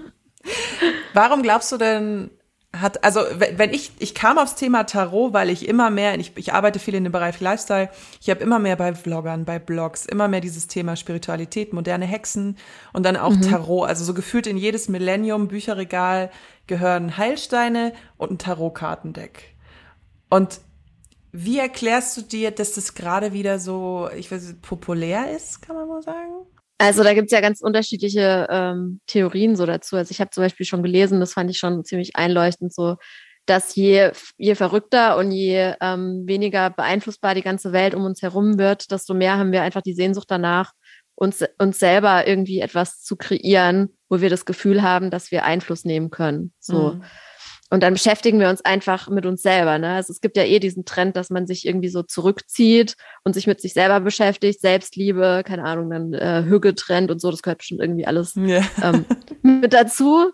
Warum 1.13 1.41
glaubst 1.41 1.71
du 1.71 1.77
denn, 1.77 2.29
hat, 2.75 3.03
also 3.03 3.21
wenn 3.37 3.73
ich, 3.73 3.91
ich 3.99 4.13
kam 4.13 4.37
aufs 4.37 4.55
Thema 4.55 4.83
Tarot, 4.83 5.33
weil 5.33 5.49
ich 5.49 5.67
immer 5.67 5.89
mehr, 5.89 6.17
ich, 6.19 6.33
ich 6.35 6.53
arbeite 6.53 6.79
viel 6.79 6.95
in 6.95 7.03
dem 7.03 7.13
Bereich 7.13 7.39
Lifestyle, 7.39 7.89
ich 8.21 8.29
habe 8.29 8.41
immer 8.41 8.59
mehr 8.59 8.75
bei 8.75 8.93
Vloggern, 8.93 9.45
bei 9.45 9.57
Blogs, 9.57 10.05
immer 10.05 10.27
mehr 10.27 10.41
dieses 10.41 10.67
Thema 10.67 10.95
Spiritualität, 10.95 11.73
moderne 11.73 12.05
Hexen 12.05 12.57
und 12.93 13.03
dann 13.03 13.17
auch 13.17 13.35
Tarot. 13.37 13.87
Also 13.87 14.03
so 14.03 14.13
gefühlt 14.13 14.47
in 14.47 14.57
jedes 14.57 14.89
Millennium 14.89 15.47
Bücherregal 15.47 16.29
gehören 16.67 17.17
Heilsteine 17.17 17.93
und 18.17 18.31
ein 18.31 18.37
Tarotkartendeck. 18.37 19.55
Und 20.29 20.59
wie 21.31 21.59
erklärst 21.59 22.17
du 22.17 22.21
dir, 22.21 22.51
dass 22.51 22.73
das 22.73 22.95
gerade 22.95 23.31
wieder 23.33 23.59
so, 23.59 24.09
ich 24.15 24.31
weiß 24.31 24.43
nicht, 24.43 24.61
populär 24.61 25.31
ist, 25.31 25.61
kann 25.61 25.75
man 25.75 25.87
mal 25.87 26.01
sagen? 26.01 26.45
Also 26.77 27.03
da 27.03 27.13
gibt's 27.13 27.31
ja 27.31 27.41
ganz 27.41 27.61
unterschiedliche 27.61 28.47
ähm, 28.49 28.99
Theorien 29.07 29.55
so 29.55 29.65
dazu. 29.65 29.95
Also 29.95 30.11
ich 30.11 30.21
habe 30.21 30.29
zum 30.29 30.43
Beispiel 30.43 30.65
schon 30.65 30.83
gelesen, 30.83 31.19
das 31.19 31.33
fand 31.33 31.49
ich 31.49 31.57
schon 31.57 31.83
ziemlich 31.83 32.15
einleuchtend, 32.15 32.73
so 32.73 32.97
dass 33.47 33.75
je, 33.75 34.11
je 34.37 34.55
verrückter 34.55 35.17
und 35.17 35.31
je 35.31 35.73
ähm, 35.79 36.23
weniger 36.25 36.69
beeinflussbar 36.69 37.33
die 37.33 37.41
ganze 37.41 37.71
Welt 37.71 37.95
um 37.95 38.03
uns 38.03 38.21
herum 38.21 38.59
wird, 38.59 38.91
desto 38.91 39.13
mehr 39.13 39.37
haben 39.37 39.53
wir 39.53 39.61
einfach 39.61 39.81
die 39.81 39.93
Sehnsucht 39.93 40.29
danach, 40.29 40.73
uns, 41.15 41.43
uns 41.57 41.79
selber 41.79 42.27
irgendwie 42.27 42.59
etwas 42.59 43.01
zu 43.01 43.15
kreieren, 43.15 43.97
wo 44.09 44.21
wir 44.21 44.29
das 44.29 44.45
Gefühl 44.45 44.83
haben, 44.83 45.09
dass 45.09 45.31
wir 45.31 45.45
Einfluss 45.45 45.85
nehmen 45.85 46.09
können. 46.09 46.53
So. 46.59 46.95
Mhm. 46.95 47.03
Und 47.69 47.83
dann 47.83 47.93
beschäftigen 47.93 48.39
wir 48.39 48.49
uns 48.49 48.61
einfach 48.63 49.09
mit 49.09 49.25
uns 49.25 49.41
selber. 49.41 49.77
Ne? 49.77 49.95
Also 49.95 50.13
es 50.13 50.21
gibt 50.21 50.37
ja 50.37 50.43
eh 50.43 50.59
diesen 50.59 50.85
Trend, 50.85 51.17
dass 51.17 51.29
man 51.29 51.47
sich 51.47 51.65
irgendwie 51.65 51.89
so 51.89 52.01
zurückzieht 52.01 52.95
und 53.25 53.33
sich 53.33 53.45
mit 53.45 53.59
sich 53.59 53.73
selber 53.73 53.99
beschäftigt, 53.99 54.61
Selbstliebe, 54.61 55.43
keine 55.45 55.65
Ahnung, 55.65 55.89
dann 55.89 56.13
äh, 56.13 56.43
Hüge-Trend 56.45 57.11
und 57.11 57.19
so, 57.19 57.29
das 57.29 57.41
gehört 57.41 57.59
bestimmt 57.59 57.81
irgendwie 57.81 58.07
alles 58.07 58.35
Ja. 58.35 58.61
ähm, 58.81 59.05
mit 59.41 59.73
dazu. 59.73 60.31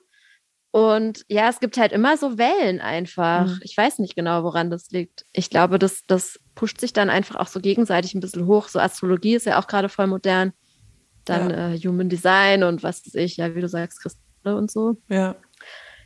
Und 0.69 1.23
ja, 1.27 1.49
es 1.49 1.59
gibt 1.59 1.77
halt 1.77 1.91
immer 1.91 2.17
so 2.17 2.37
Wellen 2.39 2.81
einfach. 2.81 3.45
Mhm. 3.45 3.59
Ich 3.61 3.77
weiß 3.77 3.99
nicht 3.99 4.15
genau, 4.15 4.43
woran 4.43 4.71
das 4.71 4.89
liegt. 4.89 5.25
Ich 5.31 5.51
glaube, 5.51 5.77
das, 5.77 6.03
das 6.07 6.39
pusht 6.55 6.79
sich 6.79 6.93
dann 6.93 7.11
einfach 7.11 7.35
auch 7.35 7.47
so 7.47 7.59
gegenseitig 7.59 8.15
ein 8.15 8.21
bisschen 8.21 8.47
hoch. 8.47 8.67
So 8.67 8.79
Astrologie 8.79 9.35
ist 9.35 9.45
ja 9.45 9.59
auch 9.59 9.67
gerade 9.67 9.89
voll 9.89 10.07
modern. 10.07 10.51
Dann 11.25 11.51
äh, 11.51 11.77
Human 11.77 12.09
Design 12.09 12.63
und 12.63 12.83
was 12.83 13.05
weiß 13.05 13.15
ich, 13.15 13.37
ja, 13.37 13.53
wie 13.55 13.61
du 13.61 13.69
sagst, 13.69 14.01
Kristalle 14.01 14.57
und 14.57 14.71
so. 14.71 14.97
Ja. 15.09 15.35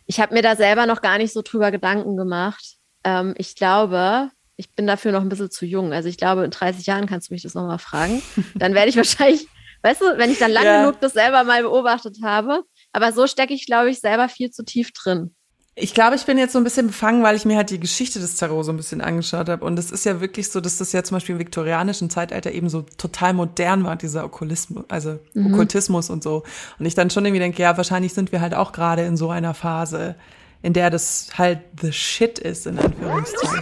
Ich 0.07 0.19
habe 0.19 0.33
mir 0.33 0.41
da 0.41 0.55
selber 0.55 0.85
noch 0.85 1.01
gar 1.01 1.17
nicht 1.17 1.33
so 1.33 1.41
drüber 1.41 1.69
Gedanken 1.71 2.15
gemacht. 2.17 2.75
Ähm, 3.03 3.33
ich 3.37 3.55
glaube, 3.55 4.29
ich 4.55 4.73
bin 4.73 4.87
dafür 4.87 5.11
noch 5.11 5.21
ein 5.21 5.29
bisschen 5.29 5.51
zu 5.51 5.65
jung. 5.65 5.93
Also 5.93 6.09
ich 6.09 6.17
glaube, 6.17 6.43
in 6.43 6.51
30 6.51 6.85
Jahren 6.87 7.05
kannst 7.05 7.29
du 7.29 7.33
mich 7.33 7.43
das 7.43 7.53
nochmal 7.53 7.77
fragen. 7.79 8.21
Dann 8.55 8.73
werde 8.73 8.89
ich 8.89 8.97
wahrscheinlich, 8.97 9.47
weißt 9.83 10.01
du, 10.01 10.17
wenn 10.17 10.31
ich 10.31 10.39
dann 10.39 10.51
lang 10.51 10.63
Ja. 10.65 10.81
genug 10.81 10.99
das 11.01 11.13
selber 11.13 11.43
mal 11.43 11.61
beobachtet 11.61 12.17
habe. 12.23 12.63
Aber 12.93 13.11
so 13.11 13.27
stecke 13.27 13.53
ich, 13.53 13.65
glaube 13.67 13.89
ich, 13.91 13.99
selber 13.99 14.29
viel 14.29 14.49
zu 14.49 14.63
tief 14.65 14.91
drin. 14.93 15.35
Ich 15.79 15.93
glaube, 15.93 16.15
ich 16.15 16.25
bin 16.25 16.39
jetzt 16.39 16.53
so 16.53 16.57
ein 16.57 16.63
bisschen 16.63 16.87
befangen, 16.87 17.21
weil 17.21 17.35
ich 17.35 17.45
mir 17.45 17.55
halt 17.55 17.69
die 17.69 17.79
Geschichte 17.79 18.19
des 18.19 18.35
Tarot 18.35 18.65
so 18.65 18.71
ein 18.71 18.77
bisschen 18.77 18.99
angeschaut 18.99 19.47
habe. 19.47 19.63
Und 19.63 19.77
es 19.77 19.91
ist 19.91 20.05
ja 20.05 20.19
wirklich 20.19 20.49
so, 20.49 20.59
dass 20.59 20.77
das 20.77 20.91
ja 20.91 21.03
zum 21.03 21.17
Beispiel 21.17 21.33
im 21.33 21.39
viktorianischen 21.39 22.09
Zeitalter 22.09 22.51
eben 22.51 22.67
so 22.67 22.83
total 22.97 23.33
modern 23.33 23.83
war, 23.83 23.95
dieser 23.95 24.25
Okkulismus, 24.25 24.85
also 24.87 25.19
Okkultismus 25.35 26.09
und 26.09 26.23
so. 26.23 26.41
Und 26.79 26.87
ich 26.87 26.95
dann 26.95 27.11
schon 27.11 27.25
irgendwie 27.25 27.41
denke, 27.41 27.61
ja, 27.61 27.77
wahrscheinlich 27.77 28.15
sind 28.15 28.31
wir 28.31 28.41
halt 28.41 28.55
auch 28.55 28.71
gerade 28.71 29.05
in 29.05 29.17
so 29.17 29.29
einer 29.29 29.53
Phase, 29.53 30.15
in 30.63 30.73
der 30.73 30.89
das 30.89 31.29
halt 31.37 31.59
the 31.79 31.93
shit 31.93 32.39
ist, 32.39 32.65
in 32.65 32.79
Anführungszeichen. 32.79 33.61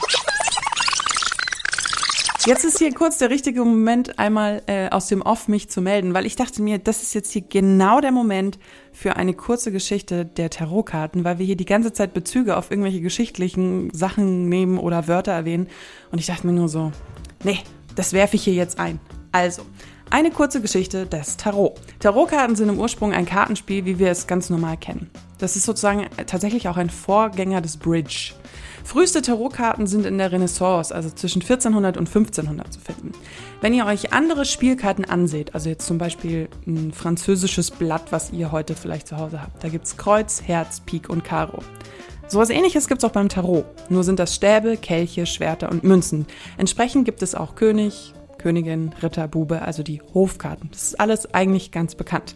Jetzt 2.47 2.63
ist 2.63 2.77
hier 2.77 2.93
kurz 2.93 3.17
der 3.17 3.31
richtige 3.31 3.61
Moment, 3.61 4.19
einmal 4.19 4.61
äh, 4.67 4.89
aus 4.89 5.07
dem 5.07 5.23
Off 5.23 5.47
mich 5.47 5.67
zu 5.67 5.81
melden, 5.81 6.13
weil 6.13 6.27
ich 6.27 6.35
dachte 6.35 6.61
mir, 6.61 6.77
das 6.77 7.01
ist 7.01 7.15
jetzt 7.15 7.31
hier 7.31 7.41
genau 7.41 8.01
der 8.01 8.11
Moment 8.11 8.59
für 8.93 9.15
eine 9.15 9.33
kurze 9.33 9.71
Geschichte 9.71 10.25
der 10.25 10.51
Tarotkarten, 10.51 11.23
weil 11.23 11.39
wir 11.39 11.45
hier 11.47 11.57
die 11.57 11.65
ganze 11.65 11.91
Zeit 11.91 12.13
Bezüge 12.13 12.55
auf 12.55 12.69
irgendwelche 12.69 13.01
geschichtlichen 13.01 13.89
Sachen 13.93 14.47
nehmen 14.47 14.77
oder 14.77 15.07
Wörter 15.07 15.31
erwähnen. 15.31 15.67
Und 16.11 16.19
ich 16.19 16.27
dachte 16.27 16.45
mir 16.45 16.53
nur 16.53 16.69
so, 16.69 16.91
nee, 17.43 17.61
das 17.95 18.13
werfe 18.13 18.35
ich 18.35 18.43
hier 18.43 18.53
jetzt 18.53 18.77
ein. 18.77 18.99
Also, 19.31 19.63
eine 20.11 20.29
kurze 20.29 20.61
Geschichte 20.61 21.07
des 21.07 21.37
Tarot. 21.37 21.79
Tarotkarten 21.99 22.55
sind 22.55 22.69
im 22.69 22.79
Ursprung 22.79 23.11
ein 23.11 23.25
Kartenspiel, 23.25 23.85
wie 23.85 23.97
wir 23.97 24.11
es 24.11 24.27
ganz 24.27 24.51
normal 24.51 24.77
kennen. 24.77 25.09
Das 25.39 25.55
ist 25.55 25.65
sozusagen 25.65 26.05
tatsächlich 26.27 26.67
auch 26.69 26.77
ein 26.77 26.91
Vorgänger 26.91 27.61
des 27.61 27.77
Bridge. 27.77 28.33
Früheste 28.85 29.23
Tarotkarten 29.23 29.87
sind 29.87 30.05
in 30.05 30.19
der 30.19 30.31
Renaissance, 30.31 30.93
also 30.93 31.09
zwischen 31.09 31.41
1400 31.41 31.97
und 31.97 32.07
1500 32.07 32.71
zu 32.71 32.79
finden. 32.79 33.13
Wenn 33.59 33.73
ihr 33.73 33.87
euch 33.87 34.13
andere 34.13 34.45
Spielkarten 34.45 35.05
anseht, 35.05 35.55
also 35.55 35.69
jetzt 35.69 35.87
zum 35.87 35.97
Beispiel 35.97 36.49
ein 36.67 36.93
französisches 36.93 37.71
Blatt, 37.71 38.11
was 38.11 38.31
ihr 38.31 38.51
heute 38.51 38.75
vielleicht 38.75 39.07
zu 39.07 39.17
Hause 39.17 39.41
habt, 39.41 39.63
da 39.63 39.69
gibt's 39.69 39.97
Kreuz, 39.97 40.43
Herz, 40.43 40.81
Pik 40.81 41.09
und 41.09 41.23
Karo. 41.23 41.63
Sowas 42.27 42.51
ähnliches 42.51 42.87
gibt's 42.87 43.03
auch 43.03 43.11
beim 43.11 43.27
Tarot. 43.27 43.65
Nur 43.89 44.03
sind 44.03 44.19
das 44.19 44.35
Stäbe, 44.35 44.77
Kelche, 44.77 45.25
Schwerter 45.25 45.71
und 45.71 45.83
Münzen. 45.83 46.27
Entsprechend 46.57 47.05
gibt 47.05 47.23
es 47.23 47.33
auch 47.33 47.55
König, 47.55 48.13
Königin, 48.37 48.93
Ritter, 49.01 49.27
Bube, 49.27 49.63
also 49.63 49.81
die 49.81 50.01
Hofkarten. 50.13 50.69
Das 50.71 50.83
ist 50.83 50.99
alles 50.99 51.33
eigentlich 51.33 51.71
ganz 51.71 51.95
bekannt. 51.95 52.35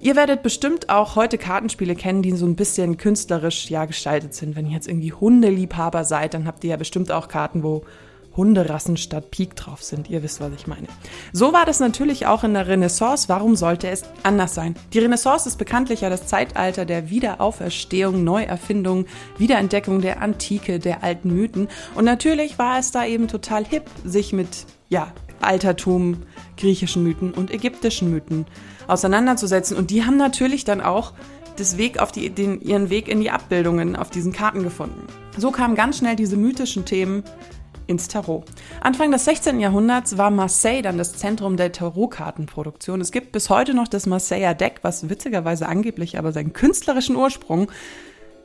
Ihr 0.00 0.14
werdet 0.14 0.42
bestimmt 0.42 0.90
auch 0.90 1.16
heute 1.16 1.38
Kartenspiele 1.38 1.96
kennen, 1.96 2.22
die 2.22 2.32
so 2.32 2.46
ein 2.46 2.56
bisschen 2.56 2.96
künstlerisch 2.96 3.68
ja 3.68 3.84
gestaltet 3.84 4.32
sind. 4.34 4.54
Wenn 4.54 4.66
ihr 4.66 4.72
jetzt 4.72 4.86
irgendwie 4.86 5.12
Hundeliebhaber 5.12 6.04
seid, 6.04 6.34
dann 6.34 6.46
habt 6.46 6.62
ihr 6.62 6.70
ja 6.70 6.76
bestimmt 6.76 7.10
auch 7.10 7.28
Karten, 7.28 7.62
wo 7.62 7.82
Hunderassen 8.36 8.96
statt 8.96 9.32
Pik 9.32 9.56
drauf 9.56 9.82
sind. 9.82 10.08
Ihr 10.08 10.22
wisst, 10.22 10.40
was 10.40 10.52
ich 10.56 10.68
meine. 10.68 10.86
So 11.32 11.52
war 11.52 11.66
das 11.66 11.80
natürlich 11.80 12.26
auch 12.26 12.44
in 12.44 12.54
der 12.54 12.68
Renaissance. 12.68 13.28
Warum 13.28 13.56
sollte 13.56 13.88
es 13.88 14.04
anders 14.22 14.54
sein? 14.54 14.76
Die 14.92 15.00
Renaissance 15.00 15.48
ist 15.48 15.56
bekanntlich 15.56 16.02
ja 16.02 16.10
das 16.10 16.28
Zeitalter 16.28 16.84
der 16.84 17.10
Wiederauferstehung, 17.10 18.22
Neuerfindung, 18.22 19.06
Wiederentdeckung 19.38 20.00
der 20.00 20.22
Antike, 20.22 20.78
der 20.78 21.02
alten 21.02 21.34
Mythen. 21.34 21.68
Und 21.96 22.04
natürlich 22.04 22.60
war 22.60 22.78
es 22.78 22.92
da 22.92 23.04
eben 23.04 23.26
total 23.26 23.64
hip, 23.64 23.90
sich 24.04 24.32
mit, 24.32 24.66
ja, 24.88 25.12
Altertum, 25.40 26.22
griechischen 26.56 27.02
Mythen 27.02 27.32
und 27.32 27.52
ägyptischen 27.52 28.10
Mythen 28.10 28.46
auseinanderzusetzen. 28.86 29.76
Und 29.76 29.90
die 29.90 30.04
haben 30.04 30.16
natürlich 30.16 30.64
dann 30.64 30.80
auch 30.80 31.12
das 31.56 31.76
Weg 31.76 31.98
auf 31.98 32.12
die, 32.12 32.30
den, 32.30 32.60
ihren 32.60 32.90
Weg 32.90 33.08
in 33.08 33.20
die 33.20 33.30
Abbildungen 33.30 33.96
auf 33.96 34.10
diesen 34.10 34.32
Karten 34.32 34.62
gefunden. 34.62 35.06
So 35.36 35.50
kamen 35.50 35.74
ganz 35.74 35.98
schnell 35.98 36.16
diese 36.16 36.36
mythischen 36.36 36.84
Themen 36.84 37.24
ins 37.86 38.06
Tarot. 38.06 38.44
Anfang 38.80 39.10
des 39.10 39.24
16. 39.24 39.60
Jahrhunderts 39.60 40.18
war 40.18 40.30
Marseille 40.30 40.82
dann 40.82 40.98
das 40.98 41.14
Zentrum 41.14 41.56
der 41.56 41.72
Tarotkartenproduktion. 41.72 43.00
Es 43.00 43.10
gibt 43.10 43.32
bis 43.32 43.50
heute 43.50 43.74
noch 43.74 43.88
das 43.88 44.06
Marseiller 44.06 44.54
Deck, 44.54 44.80
was 44.82 45.08
witzigerweise 45.08 45.66
angeblich 45.66 46.18
aber 46.18 46.32
seinen 46.32 46.52
künstlerischen 46.52 47.16
Ursprung 47.16 47.70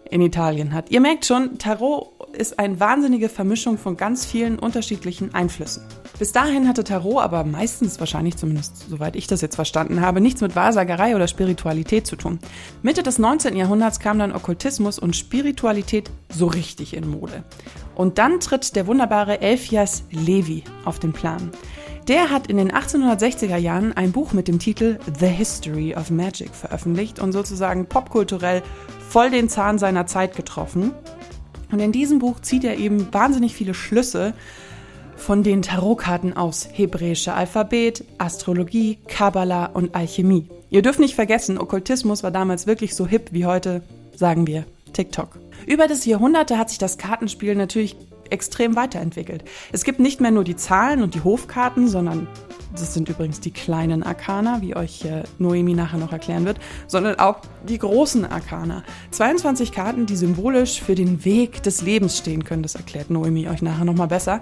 in 0.10 0.22
Italien 0.22 0.74
hat. 0.74 0.92
Ihr 0.92 1.02
merkt 1.02 1.26
schon, 1.26 1.58
Tarot 1.58 2.13
ist 2.36 2.60
eine 2.60 2.80
wahnsinnige 2.80 3.30
Vermischung 3.30 3.78
von 3.78 3.98
ganz 3.98 4.26
vielen 4.26 4.60
unterschiedlichen 4.60 5.34
Einflüssen. 5.34 5.84
Bis 6.20 6.32
dahin 6.32 6.68
hatte 6.68 6.84
Tarot 6.84 7.22
aber 7.22 7.44
meistens 7.44 8.00
wahrscheinlich, 8.00 8.38
zumindest 8.38 8.90
soweit 8.90 9.16
ich 9.16 9.28
das 9.28 9.42
jetzt 9.42 9.56
verstanden 9.56 10.02
habe, 10.02 10.22
nichts 10.22 10.42
mit 10.42 10.56
Wahrsagerei 10.56 11.16
oder 11.16 11.28
Spiritualität 11.28 12.06
zu 12.06 12.16
tun. 12.16 12.40
Mitte 12.82 13.04
des 13.04 13.20
19. 13.20 13.56
Jahrhunderts 13.56 14.00
kam 14.00 14.20
dann 14.20 14.32
Okkultismus 14.32 15.00
und 15.00 15.16
Spiritualität 15.16 16.12
so 16.30 16.48
richtig 16.48 16.96
in 16.96 17.10
Mode. 17.10 17.44
Und 17.96 18.18
dann 18.18 18.40
tritt 18.40 18.76
der 18.76 18.88
wunderbare 18.88 19.42
Elphias 19.42 20.04
Levi 20.12 20.64
auf 20.86 21.00
den 21.00 21.14
Plan. 21.14 21.52
Der 22.08 22.30
hat 22.30 22.48
in 22.48 22.58
den 22.58 22.72
1860er 22.72 23.56
Jahren 23.56 23.94
ein 23.94 24.12
Buch 24.12 24.34
mit 24.34 24.50
dem 24.50 24.60
Titel 24.60 25.00
The 25.20 25.28
History 25.28 25.96
of 25.96 26.12
Magic 26.12 26.54
veröffentlicht 26.54 27.20
und 27.20 27.32
sozusagen 27.32 27.86
popkulturell 27.86 28.62
voll 29.08 29.30
den 29.30 29.48
Zahn 29.48 29.80
seiner 29.80 30.06
Zeit 30.06 30.36
getroffen. 30.36 30.92
Und 31.74 31.80
in 31.80 31.92
diesem 31.92 32.20
Buch 32.20 32.40
zieht 32.40 32.66
er 32.66 32.78
eben 32.78 33.12
wahnsinnig 33.12 33.56
viele 33.56 33.74
Schlüsse 33.74 34.36
von 35.16 35.42
den 35.42 35.64
Tarotkarten 35.64 36.38
aus 36.38 36.70
hebräische 36.72 37.34
Alphabet, 37.34 38.06
Astrologie, 38.20 39.00
Kabbala 39.08 39.66
und 39.74 39.96
Alchemie. 39.96 40.48
Ihr 40.70 40.84
dürft 40.84 41.00
nicht 41.00 41.16
vergessen, 41.16 41.58
Okkultismus 41.58 42.22
war 42.22 42.30
damals 42.30 42.68
wirklich 42.68 42.94
so 42.94 43.08
hip 43.08 43.30
wie 43.32 43.48
heute, 43.48 43.82
sagen 44.16 44.46
wir, 44.46 44.66
TikTok. 44.94 45.40
Über 45.66 45.88
das 45.88 46.06
Jahrhunderte 46.06 46.60
hat 46.60 46.70
sich 46.70 46.78
das 46.78 47.00
Kartenspiel 47.00 47.56
natürlich 47.56 47.96
extrem 48.34 48.76
weiterentwickelt. 48.76 49.46
Es 49.72 49.84
gibt 49.84 50.00
nicht 50.00 50.20
mehr 50.20 50.32
nur 50.32 50.44
die 50.44 50.56
Zahlen 50.56 51.02
und 51.02 51.16
die 51.16 51.24
Hofkarten, 51.24 51.88
sondern 51.88 52.28
das 52.74 52.94
sind 52.94 53.08
übrigens 53.08 53.40
die 53.40 53.52
kleinen 53.52 54.02
Arkana, 54.02 54.62
wie 54.62 54.76
euch 54.76 55.06
äh, 55.06 55.24
Noemi 55.38 55.76
nachher 55.76 56.00
noch 56.00 56.12
erklären 56.12 56.46
wird, 56.46 56.60
sondern 56.88 57.20
auch 57.20 57.42
die 57.68 57.78
großen 57.78 58.26
Arkana. 58.26 58.84
22 59.12 59.72
Karten, 59.72 60.08
die 60.08 60.16
symbolisch 60.16 60.82
für 60.82 60.96
den 60.96 61.24
Weg 61.24 61.62
des 61.62 61.84
Lebens 61.84 62.18
stehen 62.18 62.44
können. 62.44 62.64
Das 62.64 62.74
erklärt 62.74 63.12
Noemi 63.12 63.48
euch 63.48 63.62
nachher 63.62 63.86
nochmal 63.86 64.08
besser. 64.08 64.42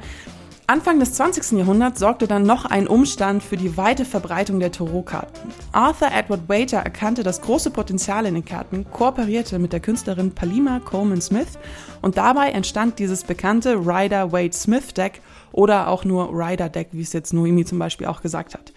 Anfang 0.72 1.01
des 1.01 1.12
20. 1.16 1.60
Jahrhunderts 1.60 2.00
sorgte 2.00 2.30
dann 2.30 2.44
noch 2.44 2.63
ein 2.63 2.88
Umstand 2.88 3.44
für 3.44 3.58
die 3.58 3.75
weite 3.75 4.06
Verbreitung 4.06 4.62
der 4.62 4.72
Tarotkarten. 4.72 5.51
Arthur 5.74 6.08
Edward 6.13 6.48
Waiter 6.48 6.78
erkannte 6.78 7.24
das 7.24 7.42
große 7.42 7.72
Potenzial 7.72 8.25
in 8.25 8.36
den 8.36 8.46
Karten, 8.46 8.86
kooperierte 8.90 9.60
mit 9.60 9.74
der 9.74 9.82
Künstlerin 9.82 10.32
Palima 10.32 10.80
Coleman 10.80 11.20
Smith 11.20 11.60
und 12.01 12.16
dabei 12.16 12.51
entstand 12.51 13.00
dieses 13.00 13.25
bekannte 13.25 13.86
Rider-Waite-Smith-Deck 13.86 15.20
oder 15.51 15.90
auch 15.90 16.06
nur 16.06 16.30
Rider-Deck, 16.32 16.88
wie 16.94 17.01
es 17.01 17.12
jetzt 17.12 17.34
Noemi 17.34 17.66
zum 17.66 17.78
Beispiel 17.78 18.08
auch 18.08 18.22
gesagt 18.22 18.54
hat. 18.54 18.72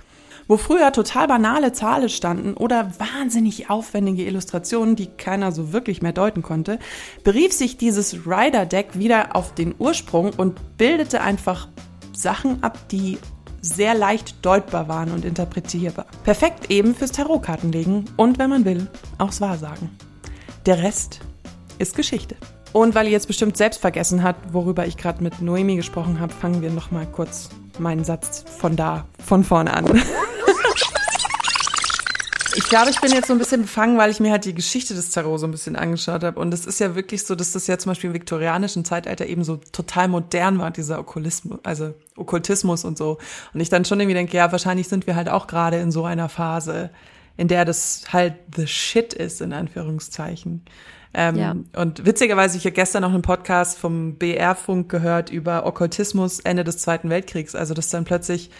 Wo 0.46 0.56
früher 0.58 0.92
total 0.92 1.26
banale 1.26 1.72
Zahlen 1.72 2.08
standen 2.08 2.54
oder 2.54 2.92
wahnsinnig 2.98 3.70
aufwendige 3.70 4.24
Illustrationen, 4.24 4.94
die 4.94 5.06
keiner 5.06 5.52
so 5.52 5.72
wirklich 5.72 6.02
mehr 6.02 6.12
deuten 6.12 6.42
konnte, 6.42 6.78
berief 7.22 7.52
sich 7.52 7.78
dieses 7.78 8.26
Rider-Deck 8.26 8.98
wieder 8.98 9.36
auf 9.36 9.54
den 9.54 9.74
Ursprung 9.78 10.32
und 10.36 10.76
bildete 10.76 11.22
einfach 11.22 11.68
Sachen 12.12 12.62
ab, 12.62 12.78
die 12.90 13.18
sehr 13.62 13.94
leicht 13.94 14.44
deutbar 14.44 14.88
waren 14.88 15.10
und 15.10 15.24
interpretierbar. 15.24 16.04
Perfekt 16.22 16.70
eben 16.70 16.94
fürs 16.94 17.12
Tarotkartenlegen 17.12 18.04
und, 18.16 18.38
wenn 18.38 18.50
man 18.50 18.66
will, 18.66 18.88
aufs 19.16 19.40
Wahrsagen. 19.40 19.90
Der 20.66 20.82
Rest 20.82 21.20
ist 21.78 21.96
Geschichte. 21.96 22.36
Und 22.74 22.94
weil 22.94 23.06
ihr 23.06 23.12
jetzt 23.12 23.28
bestimmt 23.28 23.56
selbst 23.56 23.80
vergessen 23.80 24.22
habt, 24.22 24.52
worüber 24.52 24.86
ich 24.86 24.96
gerade 24.96 25.22
mit 25.22 25.40
Noemi 25.40 25.76
gesprochen 25.76 26.20
habe, 26.20 26.34
fangen 26.34 26.60
wir 26.60 26.70
noch 26.70 26.90
mal 26.90 27.06
kurz 27.06 27.48
meinen 27.78 28.04
Satz 28.04 28.44
von 28.58 28.76
da, 28.76 29.06
von 29.24 29.44
vorne 29.44 29.72
an. 29.72 30.02
Ich 32.56 32.68
glaube, 32.68 32.90
ich 32.90 33.00
bin 33.00 33.10
jetzt 33.10 33.26
so 33.26 33.32
ein 33.32 33.38
bisschen 33.38 33.62
befangen, 33.62 33.98
weil 33.98 34.10
ich 34.10 34.20
mir 34.20 34.30
halt 34.30 34.44
die 34.44 34.54
Geschichte 34.54 34.94
des 34.94 35.10
Tarot 35.10 35.40
so 35.40 35.46
ein 35.46 35.50
bisschen 35.50 35.76
angeschaut 35.76 36.22
habe. 36.22 36.38
Und 36.38 36.54
es 36.54 36.66
ist 36.66 36.78
ja 36.78 36.94
wirklich 36.94 37.24
so, 37.24 37.34
dass 37.34 37.52
das 37.52 37.66
ja 37.66 37.78
zum 37.78 37.90
Beispiel 37.90 38.08
im 38.08 38.14
viktorianischen 38.14 38.84
Zeitalter 38.84 39.26
eben 39.26 39.44
so 39.44 39.56
total 39.72 40.08
modern 40.08 40.58
war, 40.58 40.70
dieser 40.70 41.00
Okkulismus, 41.00 41.58
also 41.64 41.94
Okkultismus 42.16 42.84
und 42.84 42.96
so. 42.96 43.18
Und 43.52 43.60
ich 43.60 43.70
dann 43.70 43.84
schon 43.84 43.98
irgendwie 44.00 44.14
denke, 44.14 44.36
ja, 44.36 44.52
wahrscheinlich 44.52 44.88
sind 44.88 45.06
wir 45.06 45.16
halt 45.16 45.28
auch 45.28 45.46
gerade 45.46 45.78
in 45.78 45.90
so 45.90 46.04
einer 46.04 46.28
Phase, 46.28 46.90
in 47.36 47.48
der 47.48 47.64
das 47.64 48.04
halt 48.12 48.34
the 48.56 48.66
shit 48.66 49.12
ist, 49.12 49.40
in 49.40 49.52
Anführungszeichen. 49.52 50.64
Ähm, 51.12 51.36
ja. 51.36 51.56
Und 51.76 52.06
witzigerweise, 52.06 52.56
ich 52.56 52.64
habe 52.64 52.74
gestern 52.74 53.02
noch 53.02 53.12
einen 53.12 53.22
Podcast 53.22 53.78
vom 53.78 54.16
BR-Funk 54.16 54.88
gehört 54.88 55.30
über 55.30 55.66
Okkultismus 55.66 56.40
Ende 56.40 56.64
des 56.64 56.78
Zweiten 56.78 57.10
Weltkriegs. 57.10 57.54
Also, 57.54 57.74
dass 57.74 57.88
dann 57.90 58.04
plötzlich 58.04 58.50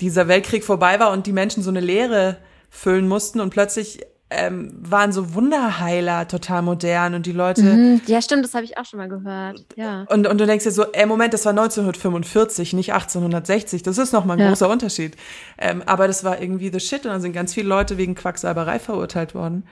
dieser 0.00 0.28
Weltkrieg 0.28 0.64
vorbei 0.64 0.98
war 0.98 1.12
und 1.12 1.26
die 1.26 1.32
Menschen 1.32 1.62
so 1.62 1.70
eine 1.70 1.80
Leere 1.80 2.38
füllen 2.70 3.08
mussten 3.08 3.40
und 3.40 3.50
plötzlich 3.50 4.00
ähm, 4.30 4.70
waren 4.78 5.12
so 5.12 5.34
Wunderheiler 5.34 6.28
total 6.28 6.62
modern 6.62 7.14
und 7.14 7.26
die 7.26 7.32
Leute. 7.32 7.62
Mhm, 7.62 8.00
ja, 8.06 8.22
stimmt, 8.22 8.44
das 8.44 8.54
habe 8.54 8.64
ich 8.64 8.78
auch 8.78 8.84
schon 8.84 8.98
mal 8.98 9.08
gehört. 9.08 9.64
Ja. 9.74 10.04
Und, 10.08 10.28
und 10.28 10.38
du 10.38 10.46
denkst 10.46 10.64
dir 10.64 10.70
so, 10.70 10.84
ey, 10.92 11.04
Moment, 11.04 11.34
das 11.34 11.44
war 11.44 11.50
1945, 11.50 12.72
nicht 12.74 12.92
1860. 12.92 13.82
Das 13.82 13.98
ist 13.98 14.12
nochmal 14.12 14.36
ein 14.36 14.42
ja. 14.42 14.48
großer 14.48 14.68
Unterschied. 14.68 15.16
Ähm, 15.58 15.82
aber 15.84 16.06
das 16.06 16.22
war 16.22 16.40
irgendwie 16.40 16.70
the 16.72 16.78
shit 16.78 17.04
und 17.04 17.10
dann 17.10 17.20
sind 17.20 17.32
ganz 17.32 17.52
viele 17.54 17.68
Leute 17.68 17.98
wegen 17.98 18.14
Quacksalberei 18.14 18.78
verurteilt 18.78 19.34
worden. 19.34 19.64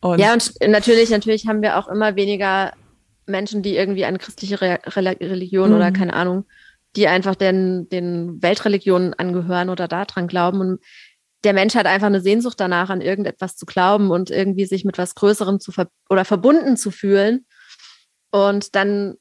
Und 0.00 0.18
ja, 0.18 0.32
und 0.32 0.54
natürlich, 0.66 1.10
natürlich 1.10 1.46
haben 1.46 1.60
wir 1.60 1.76
auch 1.76 1.88
immer 1.88 2.16
weniger 2.16 2.72
Menschen, 3.26 3.62
die 3.62 3.76
irgendwie 3.76 4.06
an 4.06 4.16
christliche 4.16 4.60
Re 4.62 4.78
Religion 4.86 5.70
mhm. 5.70 5.76
oder 5.76 5.92
keine 5.92 6.14
Ahnung, 6.14 6.46
die 6.96 7.06
einfach 7.06 7.34
den, 7.34 7.88
den 7.90 8.42
Weltreligionen 8.42 9.12
angehören 9.12 9.68
oder 9.68 9.88
daran 9.88 10.26
glauben. 10.26 10.60
Und 10.60 10.80
der 11.44 11.52
Mensch 11.52 11.74
hat 11.74 11.86
einfach 11.86 12.08
eine 12.08 12.20
Sehnsucht 12.20 12.58
danach, 12.58 12.90
an 12.90 13.00
irgendetwas 13.00 13.56
zu 13.56 13.66
glauben 13.66 14.10
und 14.10 14.30
irgendwie 14.30 14.64
sich 14.66 14.84
mit 14.84 14.98
was 14.98 15.14
Größerem 15.14 15.60
zu 15.60 15.72
ver 15.72 15.88
oder 16.10 16.24
verbunden 16.24 16.76
zu 16.76 16.90
fühlen. 16.90 17.46
Und 18.30 18.74
dann, 18.74 19.14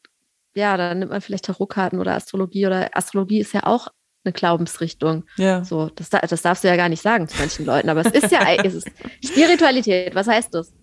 ja, 0.55 0.77
dann 0.77 0.99
nimmt 0.99 1.11
man 1.11 1.21
vielleicht 1.21 1.45
Tarotkarten 1.45 1.99
oder 1.99 2.15
Astrologie 2.15 2.65
oder 2.65 2.89
Astrologie 2.93 3.39
ist 3.39 3.53
ja 3.53 3.65
auch 3.65 3.89
eine 4.25 4.33
Glaubensrichtung. 4.33 5.25
Ja. 5.37 5.63
So, 5.63 5.89
das, 5.89 6.09
das 6.09 6.41
darfst 6.41 6.63
du 6.63 6.67
ja 6.67 6.75
gar 6.75 6.89
nicht 6.89 7.01
sagen 7.01 7.27
zu 7.27 7.37
manchen 7.37 7.65
Leuten, 7.65 7.89
aber 7.89 8.01
es 8.01 8.11
ist 8.11 8.31
ja 8.31 8.41
es 8.63 8.73
ist 8.73 8.89
Spiritualität. 9.23 10.15
Was 10.15 10.27
heißt 10.27 10.53
das? 10.53 10.73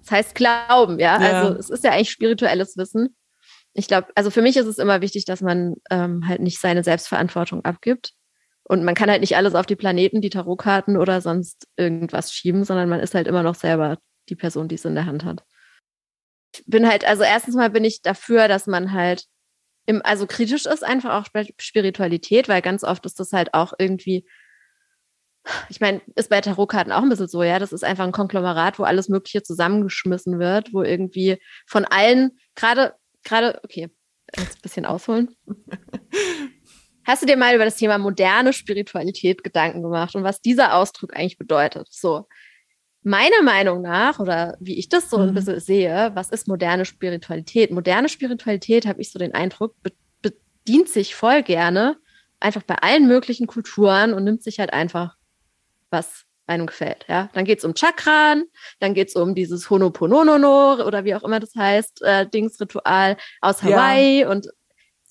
Das 0.00 0.10
heißt 0.12 0.34
Glauben, 0.34 0.98
ja? 0.98 1.20
ja. 1.20 1.42
Also 1.42 1.58
es 1.58 1.70
ist 1.70 1.84
ja 1.84 1.90
eigentlich 1.90 2.10
spirituelles 2.10 2.76
Wissen. 2.76 3.16
Ich 3.74 3.88
glaube, 3.88 4.08
also 4.14 4.30
für 4.30 4.42
mich 4.42 4.56
ist 4.56 4.66
es 4.66 4.78
immer 4.78 5.00
wichtig, 5.00 5.24
dass 5.24 5.40
man 5.40 5.74
ähm, 5.90 6.26
halt 6.26 6.40
nicht 6.40 6.60
seine 6.60 6.82
Selbstverantwortung 6.82 7.64
abgibt 7.64 8.14
und 8.68 8.84
man 8.84 8.94
kann 8.94 9.10
halt 9.10 9.22
nicht 9.22 9.36
alles 9.36 9.54
auf 9.54 9.66
die 9.66 9.76
Planeten, 9.76 10.20
die 10.20 10.30
Tarotkarten 10.30 10.98
oder 10.98 11.22
sonst 11.22 11.66
irgendwas 11.76 12.32
schieben, 12.32 12.64
sondern 12.64 12.88
man 12.88 13.00
ist 13.00 13.14
halt 13.14 13.26
immer 13.26 13.42
noch 13.42 13.54
selber 13.54 13.98
die 14.28 14.36
Person, 14.36 14.68
die 14.68 14.74
es 14.74 14.84
in 14.84 14.94
der 14.94 15.06
Hand 15.06 15.24
hat. 15.24 15.42
Ich 16.54 16.64
bin 16.66 16.86
halt, 16.86 17.06
also 17.06 17.22
erstens 17.22 17.54
mal 17.54 17.70
bin 17.70 17.84
ich 17.84 18.02
dafür, 18.02 18.46
dass 18.46 18.66
man 18.66 18.92
halt 18.92 19.24
im, 19.86 20.02
also 20.04 20.26
kritisch 20.26 20.66
ist 20.66 20.84
einfach 20.84 21.14
auch 21.14 21.42
Spiritualität, 21.58 22.48
weil 22.48 22.60
ganz 22.60 22.84
oft 22.84 23.06
ist 23.06 23.18
das 23.18 23.32
halt 23.32 23.54
auch 23.54 23.72
irgendwie, 23.78 24.26
ich 25.70 25.80
meine, 25.80 26.02
ist 26.14 26.28
bei 26.28 26.42
Tarotkarten 26.42 26.92
auch 26.92 27.02
ein 27.02 27.08
bisschen 27.08 27.28
so, 27.28 27.42
ja, 27.42 27.58
das 27.58 27.72
ist 27.72 27.84
einfach 27.84 28.04
ein 28.04 28.12
Konglomerat, 28.12 28.78
wo 28.78 28.84
alles 28.84 29.08
Mögliche 29.08 29.42
zusammengeschmissen 29.42 30.38
wird, 30.38 30.74
wo 30.74 30.82
irgendwie 30.82 31.40
von 31.66 31.86
allen, 31.86 32.38
gerade, 32.54 32.94
gerade, 33.24 33.60
okay, 33.64 33.88
jetzt 34.36 34.58
ein 34.58 34.62
bisschen 34.62 34.84
ausholen. 34.84 35.34
Hast 37.08 37.22
du 37.22 37.26
dir 37.26 37.38
mal 37.38 37.54
über 37.54 37.64
das 37.64 37.76
Thema 37.76 37.96
moderne 37.96 38.52
Spiritualität 38.52 39.42
Gedanken 39.42 39.82
gemacht 39.82 40.14
und 40.14 40.24
was 40.24 40.42
dieser 40.42 40.74
Ausdruck 40.74 41.16
eigentlich 41.16 41.38
bedeutet? 41.38 41.88
So, 41.90 42.28
meiner 43.02 43.40
Meinung 43.42 43.80
nach, 43.80 44.20
oder 44.20 44.58
wie 44.60 44.78
ich 44.78 44.90
das 44.90 45.08
so 45.08 45.16
mhm. 45.16 45.28
ein 45.28 45.34
bisschen 45.34 45.58
sehe, 45.58 46.10
was 46.12 46.28
ist 46.28 46.48
moderne 46.48 46.84
Spiritualität? 46.84 47.70
Moderne 47.70 48.10
Spiritualität, 48.10 48.84
habe 48.84 49.00
ich 49.00 49.10
so 49.10 49.18
den 49.18 49.32
Eindruck, 49.32 49.74
be 49.82 49.92
bedient 50.20 50.90
sich 50.90 51.14
voll 51.14 51.42
gerne 51.42 51.96
einfach 52.40 52.62
bei 52.62 52.74
allen 52.74 53.08
möglichen 53.08 53.46
Kulturen 53.46 54.12
und 54.12 54.24
nimmt 54.24 54.42
sich 54.42 54.60
halt 54.60 54.74
einfach, 54.74 55.16
was 55.88 56.26
einem 56.46 56.66
gefällt. 56.66 57.06
Ja? 57.08 57.30
Dann 57.32 57.46
geht 57.46 57.60
es 57.60 57.64
um 57.64 57.74
Chakran, 57.74 58.44
dann 58.80 58.92
geht 58.92 59.08
es 59.08 59.16
um 59.16 59.34
dieses 59.34 59.70
Honopononono 59.70 60.84
oder 60.84 61.04
wie 61.04 61.14
auch 61.14 61.22
immer 61.24 61.40
das 61.40 61.54
heißt, 61.54 62.02
äh, 62.02 62.28
Dingsritual 62.28 63.16
aus 63.40 63.62
Hawaii 63.62 64.20
ja. 64.20 64.30
und 64.30 64.48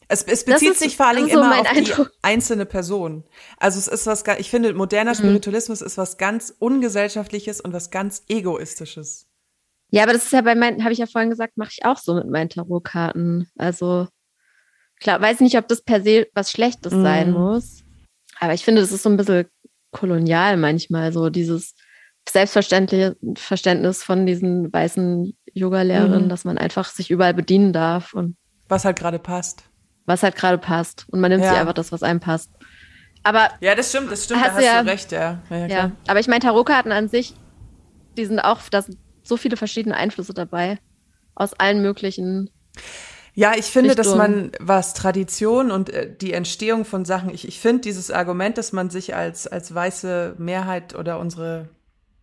es, 0.10 0.24
es 0.24 0.46
bezieht 0.46 0.72
ist, 0.72 0.80
sich 0.80 0.96
vor 0.96 1.08
allen 1.08 1.17
Dingen 1.17 1.30
so 1.30 1.39
immer 1.39 1.60
auf 1.60 1.67
Eindruck. 1.70 2.12
die 2.12 2.17
einzelne 2.22 2.65
Person. 2.65 3.26
Also 3.58 3.78
es 3.78 3.88
ist 3.88 4.08
was, 4.08 4.24
ich 4.38 4.50
finde, 4.50 4.74
moderner 4.74 5.12
mhm. 5.12 5.15
Spiritualismus 5.15 5.82
ist 5.82 5.98
was 5.98 6.17
ganz 6.17 6.54
ungesellschaftliches 6.60 7.60
und 7.60 7.74
was 7.74 7.91
ganz 7.91 8.24
egoistisches. 8.30 9.30
Ja, 9.89 10.04
aber 10.04 10.13
das 10.13 10.26
ist 10.26 10.34
ja 10.34 10.41
bei 10.41 10.56
meinen, 10.56 10.84
habe 10.84 10.93
ich 10.93 11.00
ja 11.00 11.08
vorhin 11.08 11.30
gesagt, 11.30 11.58
mache 11.58 11.72
ich 11.78 11.86
auch 11.86 11.98
so 11.98 12.13
mit 12.13 12.30
meinen 12.30 12.50
Tarotkarten. 12.50 13.50
Also 13.58 14.08
klar, 15.00 15.22
weiß 15.22 15.41
nicht, 15.41 15.58
ob 15.58 15.67
das 15.67 15.82
per 15.82 16.02
se 16.02 16.28
was 16.34 16.52
Schlechtes 16.52 16.93
mhm. 16.93 17.04
sein 17.04 17.32
muss. 17.32 17.84
Aber 18.39 18.54
ich 18.54 18.63
finde, 18.63 18.82
das 18.82 18.91
ist 18.91 19.04
so 19.04 19.10
ein 19.10 19.17
bisschen 19.17 19.48
kolonial 19.91 20.58
manchmal, 20.58 21.12
so 21.12 21.30
dieses 21.30 21.74
selbstverständliche 22.30 23.17
Verständnis 23.36 24.04
von 24.04 24.26
diesen 24.26 24.72
weißen 24.72 25.38
Yoga-Lehrerinnen, 25.54 26.26
mhm. 26.26 26.30
dass 26.30 26.46
man 26.46 26.58
einfach 26.58 26.89
sich 26.89 27.10
überall 27.10 27.34
bedienen 27.34 27.74
darf 27.74 28.13
und 28.13 28.38
was 28.70 28.84
halt 28.84 29.00
gerade 29.00 29.20
passt 29.20 29.66
was 30.08 30.24
halt 30.24 30.36
gerade 30.36 30.58
passt. 30.58 31.06
Und 31.12 31.20
man 31.20 31.30
nimmt 31.30 31.43
ja. 31.43 31.52
sich 31.52 31.60
einfach 31.60 31.74
das, 31.74 31.91
was 31.91 32.02
einem 32.02 32.20
passt. 32.20 32.50
Aber 33.22 33.50
ja, 33.60 33.76
das 33.76 33.89
stimmt, 33.89 34.12
das 34.12 34.24
stimmt, 34.24 34.41
hast 34.41 34.52
da 34.52 34.56
hast 34.56 34.63
ja, 34.63 34.84
du 34.84 34.89
recht, 34.89 35.12
ja. 35.12 35.41
Ja, 35.50 35.67
ja. 35.67 35.91
aber 36.08 36.20
ich 36.20 36.28
meine, 36.28 36.39
Tarotkarten 36.39 36.91
an 36.91 37.10
sich, 37.10 37.36
die 38.17 38.26
sind 38.26 38.39
auch, 38.39 38.62
da 38.72 38.82
sind 38.82 38.98
so 39.22 39.38
viele 39.38 39.58
verschiedene 39.58 39.96
Einflüsse 39.96 40.34
dabei. 40.34 40.80
Aus 41.36 41.54
allen 41.54 41.82
möglichen. 41.82 42.50
Ja, 43.36 43.54
ich 43.56 43.65
finde, 43.65 43.91
Richtungen. 43.91 44.08
dass 44.08 44.17
man, 44.17 44.52
was 44.60 44.96
Tradition 44.96 45.70
und 45.70 45.91
äh, 45.91 46.12
die 46.12 46.34
Entstehung 46.34 46.86
von 46.86 47.06
Sachen, 47.06 47.30
ich, 47.30 47.48
ich 47.48 47.60
finde 47.60 47.82
dieses 47.82 48.10
Argument, 48.10 48.58
dass 48.58 48.72
man 48.72 48.89
sich 48.89 49.13
als, 49.13 49.46
als 49.46 49.76
weiße 49.76 50.36
Mehrheit 50.39 50.96
oder 50.96 51.20
unsere 51.20 51.70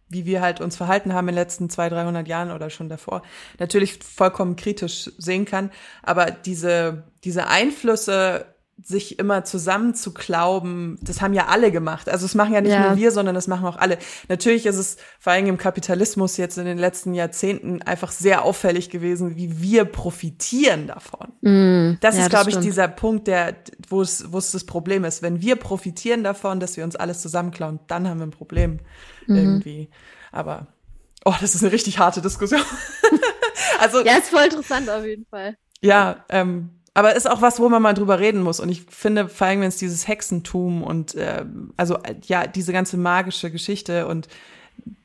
wie 0.09 0.27
wir 0.27 0.41
halt 0.41 0.61
uns 0.61 0.77
verhalten 0.77 1.13
haben 1.13 1.29
in 1.29 1.35
den 1.35 1.43
letzten 1.43 1.71
200, 1.71 2.05
300 2.05 2.29
Jahren 2.29 2.51
oder 2.51 2.71
schon 2.71 2.89
davor, 2.89 3.23
natürlich 3.59 3.99
vollkommen 3.99 4.57
kritisch 4.57 5.11
sehen 5.19 5.45
kann. 5.45 5.71
Aber 6.03 6.31
diese, 6.31 7.05
diese 7.25 7.47
Einflüsse, 7.49 8.54
sich 8.83 9.19
immer 9.19 9.45
zusammen 9.45 9.95
zu 9.95 10.13
glauben, 10.13 10.99
das 11.01 11.23
haben 11.23 11.33
ja 11.33 11.47
alle 11.47 11.71
gemacht. 11.71 12.09
Also 12.09 12.27
es 12.27 12.35
machen 12.35 12.53
ja 12.53 12.61
nicht 12.61 12.73
ja. 12.73 12.89
nur 12.89 12.97
wir, 12.97 13.13
sondern 13.13 13.35
das 13.35 13.47
machen 13.47 13.67
auch 13.67 13.77
alle. 13.77 13.99
Natürlich 14.29 14.67
ist 14.67 14.77
es 14.77 14.97
vor 15.19 15.33
allem 15.33 15.47
im 15.47 15.59
Kapitalismus 15.59 16.37
jetzt 16.37 16.59
in 16.59 16.65
den 16.65 16.79
letzten 16.79 17.15
Jahrzehnten 17.15 17.83
einfach 17.83 18.11
sehr 18.11 18.45
auffällig 18.45 18.91
gewesen, 18.91 19.37
wie 19.37 19.61
wir 19.61 19.85
profitieren 19.85 20.87
davon. 20.87 21.33
Mm, 21.41 21.99
das 22.01 22.17
ja, 22.17 22.25
ist, 22.25 22.31
glaube 22.31 22.51
ich, 22.51 22.59
dieser 22.59 22.89
Punkt, 22.89 23.29
der, 23.29 23.55
wo 23.89 24.03
es, 24.03 24.33
wo 24.33 24.39
es 24.39 24.51
das 24.51 24.65
Problem 24.65 25.05
ist. 25.05 25.23
Wenn 25.23 25.41
wir 25.41 25.57
profitieren 25.57 26.25
davon, 26.25 26.59
dass 26.59 26.77
wir 26.77 26.85
uns 26.85 26.97
alles 26.97 27.23
zusammenklauen, 27.23 27.81
dann 27.87 28.09
haben 28.09 28.19
wir 28.19 28.27
ein 28.27 28.33
Problem 28.33 28.81
mhm. 29.27 29.37
irgendwie. 29.37 29.89
Aber, 30.33 30.67
oh, 31.25 31.35
das 31.41 31.55
ist 31.55 31.63
eine 31.63 31.73
richtig 31.73 31.99
harte 31.99 32.21
Diskussion. 32.21 32.61
also. 33.81 34.05
Ja, 34.05 34.17
ist 34.17 34.31
voll 34.31 34.45
interessant 34.45 34.91
auf 34.91 35.05
jeden 35.05 35.27
Fall. 35.27 35.57
Ja, 35.81 36.25
ähm, 36.29 36.71
Aber 36.95 37.17
ist 37.17 37.29
auch 37.29 37.43
was, 37.43 37.59
wo 37.59 37.69
man 37.69 37.83
mal 37.83 37.93
drüber 37.93 38.21
reden 38.21 38.41
muss. 38.41 38.61
Und 38.61 38.69
ich 38.69 38.83
finde, 38.89 39.29
vor 39.29 39.49
allem, 39.49 39.61
wenn 39.61 39.69
es 39.69 39.77
dieses 39.77 40.07
Hexentum 40.07 40.83
und 40.83 41.17
äh, 41.17 41.45
also 41.77 41.99
ja, 42.27 42.47
diese 42.47 42.73
ganze 42.73 42.97
magische 42.97 43.51
Geschichte 43.51 44.07
und 44.07 44.29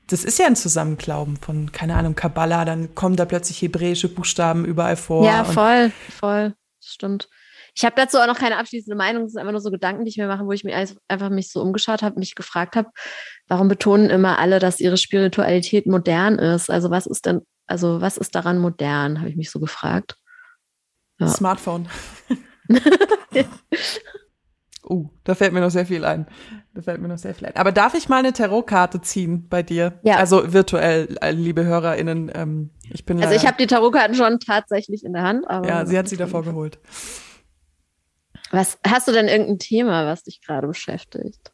das 0.08 0.24
ist 0.24 0.40
ja 0.40 0.48
ein 0.48 0.56
Zusammenklauben 0.56 1.38
von, 1.38 1.72
keine 1.72 1.96
Ahnung, 1.96 2.16
Kabbala, 2.16 2.66
dann 2.66 2.96
kommen 2.96 3.16
da 3.16 3.26
plötzlich 3.26 3.62
hebräische 3.62 4.08
Buchstaben 4.08 4.66
überall 4.66 4.96
vor. 4.96 5.26
Ja, 5.26 5.44
voll, 5.44 5.92
voll. 6.10 6.56
Stimmt. 6.80 7.30
Ich 7.76 7.86
habe 7.86 7.96
dazu 7.96 8.18
auch 8.18 8.28
noch 8.28 8.40
keine 8.40 8.58
abschließende 8.58 8.98
Meinung. 8.98 9.24
Es 9.24 9.34
sind 9.34 9.40
einfach 9.40 9.52
nur 9.52 9.62
so 9.62 9.72
Gedanken, 9.72 10.06
die 10.06 10.10
ich 10.10 10.18
mir 10.18 10.28
mache, 10.28 10.46
wo 10.46 10.52
ich 10.52 10.64
mir 10.64 10.76
einfach 11.08 11.30
mich 11.30 11.52
so 11.52 11.62
umgeschaut 11.62 12.02
habe, 12.02 12.20
mich 12.20 12.36
gefragt 12.36 12.76
habe, 12.76 12.90
warum 13.48 13.68
betonen 13.68 14.10
immer 14.10 14.40
alle, 14.40 14.60
dass 14.60 14.80
ihre 14.80 14.98
Spiritualität 14.98 15.86
modern 15.86 16.40
ist? 16.40 16.70
Also 16.70 16.90
was 16.90 17.06
ist 17.06 17.26
denn, 17.26 17.42
also 17.68 18.02
was 18.02 18.18
ist 18.18 18.34
daran 18.36 18.58
modern, 18.58 19.20
habe 19.20 19.30
ich 19.30 19.36
mich 19.36 19.52
so 19.52 19.60
gefragt. 19.60 20.16
Ja. 21.20 21.28
Smartphone. 21.28 21.88
uh, 24.90 25.10
da 25.24 25.36
fällt 25.36 25.54
mir 25.54 25.62
noch 25.62 25.72
sehr 25.72 25.86
viel 25.86 26.06
ein. 26.06 26.28
Da 26.74 26.82
fällt 26.82 27.02
mir 27.02 27.08
noch 27.08 27.18
sehr 27.18 27.36
viel 27.36 27.48
ein. 27.48 27.56
Aber 27.56 27.72
darf 27.72 27.94
ich 27.94 28.10
mal 28.10 28.18
eine 28.18 28.34
Tarotkarte 28.34 29.02
ziehen 29.02 29.48
bei 29.50 29.64
dir? 29.64 30.00
Ja. 30.04 30.18
Also 30.18 30.54
virtuell, 30.54 31.18
äh, 31.22 31.32
liebe 31.32 31.66
HörerInnen. 31.66 32.32
Ähm, 32.34 32.70
ich 32.92 33.06
bin 33.06 33.22
also 33.22 33.36
ich 33.36 33.46
habe 33.46 33.58
die 33.58 33.68
Tarotkarten 33.68 34.16
schon 34.16 34.40
tatsächlich 34.40 35.04
in 35.04 35.14
der 35.14 35.24
Hand. 35.24 35.50
Aber 35.50 35.68
ja, 35.68 35.86
sie 35.86 35.98
hat 35.98 36.08
sie 36.08 36.18
davor 36.18 36.44
geholt. 36.44 36.80
Was 38.52 38.80
hast 38.88 39.08
du 39.08 39.12
denn 39.12 39.28
irgendein 39.28 39.60
Thema, 39.60 40.06
was 40.06 40.24
dich 40.24 40.42
gerade 40.42 40.68
beschäftigt? 40.68 41.52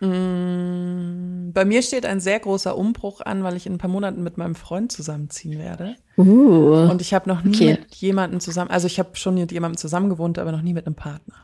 Mm, 0.00 1.52
bei 1.52 1.64
mir 1.64 1.82
steht 1.82 2.04
ein 2.04 2.20
sehr 2.20 2.38
großer 2.38 2.76
Umbruch 2.76 3.20
an, 3.22 3.42
weil 3.42 3.56
ich 3.56 3.66
in 3.66 3.74
ein 3.74 3.78
paar 3.78 3.90
Monaten 3.90 4.22
mit 4.22 4.36
meinem 4.36 4.54
Freund 4.54 4.92
zusammenziehen 4.92 5.58
werde. 5.58 5.96
Uh, 6.18 6.88
Und 6.90 7.00
ich 7.00 7.14
habe 7.14 7.28
noch 7.28 7.42
nie 7.42 7.54
okay. 7.54 7.70
mit 7.80 7.94
jemandem 7.94 8.40
zusammen, 8.40 8.70
also 8.70 8.86
ich 8.86 8.98
habe 8.98 9.16
schon 9.16 9.34
mit 9.34 9.52
jemandem 9.52 9.78
zusammen 9.78 10.10
gewohnt, 10.10 10.38
aber 10.38 10.52
noch 10.52 10.62
nie 10.62 10.74
mit 10.74 10.86
einem 10.86 10.96
Partner. 10.96 11.34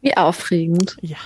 Wie 0.00 0.16
aufregend. 0.16 0.96
Ja. 1.00 1.16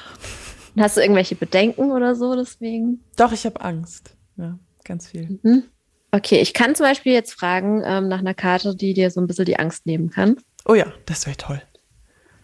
Hast 0.79 0.97
du 0.97 1.03
irgendwelche 1.03 1.35
Bedenken 1.35 1.93
oder 1.93 2.15
so 2.15 2.35
deswegen? 2.35 3.01
Doch, 3.17 3.33
ich 3.33 3.45
habe 3.45 3.61
Angst. 3.61 4.17
Ja, 4.39 4.59
ganz 4.85 5.09
viel. 5.09 5.39
Mhm. 5.43 5.65
Okay, 6.13 6.41
ich 6.41 6.55
kann 6.55 6.75
zum 6.75 6.87
Beispiel 6.87 7.13
jetzt 7.13 7.33
fragen 7.33 7.83
ähm, 7.85 8.09
nach 8.09 8.21
einer 8.21 8.35
Karte, 8.35 8.75
die 8.75 8.95
dir 8.95 9.11
so 9.11 9.21
ein 9.21 9.27
bisschen 9.27 9.45
die 9.45 9.59
Angst 9.59 9.87
nehmen 9.87 10.11
kann. 10.11 10.37
Oh 10.67 10.75
ja, 10.75 10.87
das 11.07 11.27
wäre 11.27 11.37
toll. 11.37 11.61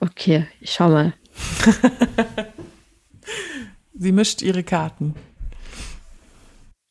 Okay, 0.00 0.46
ich 0.60 0.72
schau 0.72 0.88
mal. 0.88 1.14
Sie 3.98 4.12
mischt 4.12 4.42
ihre 4.42 4.62
Karten. 4.62 5.14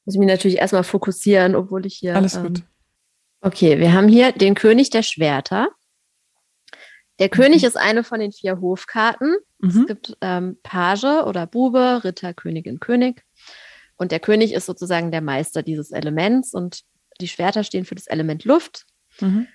Muss 0.05 0.15
ich 0.15 0.19
mich 0.19 0.27
natürlich 0.27 0.57
erstmal 0.57 0.83
fokussieren, 0.83 1.55
obwohl 1.55 1.85
ich 1.85 1.95
hier. 1.95 2.15
Alles 2.15 2.39
gut. 2.39 2.59
Ähm, 2.59 2.63
okay, 3.41 3.79
wir 3.79 3.93
haben 3.93 4.07
hier 4.07 4.31
den 4.31 4.55
König 4.55 4.89
der 4.89 5.03
Schwerter. 5.03 5.69
Der 7.19 7.29
König 7.29 7.63
mhm. 7.63 7.67
ist 7.67 7.77
eine 7.77 8.03
von 8.03 8.19
den 8.19 8.31
vier 8.31 8.59
Hofkarten. 8.61 9.35
Mhm. 9.59 9.69
Es 9.69 9.87
gibt 9.87 10.17
ähm, 10.21 10.57
Page 10.63 11.25
oder 11.25 11.47
Bube, 11.47 12.01
Ritter, 12.03 12.33
Königin, 12.33 12.79
König. 12.79 13.23
Und 13.97 14.11
der 14.11 14.19
König 14.19 14.53
ist 14.53 14.65
sozusagen 14.65 15.11
der 15.11 15.21
Meister 15.21 15.63
dieses 15.63 15.91
Elements 15.91 16.53
und 16.53 16.81
die 17.19 17.27
Schwerter 17.27 17.63
stehen 17.63 17.85
für 17.85 17.95
das 17.95 18.07
Element 18.07 18.45
Luft. 18.45 18.85
Mhm. 19.19 19.47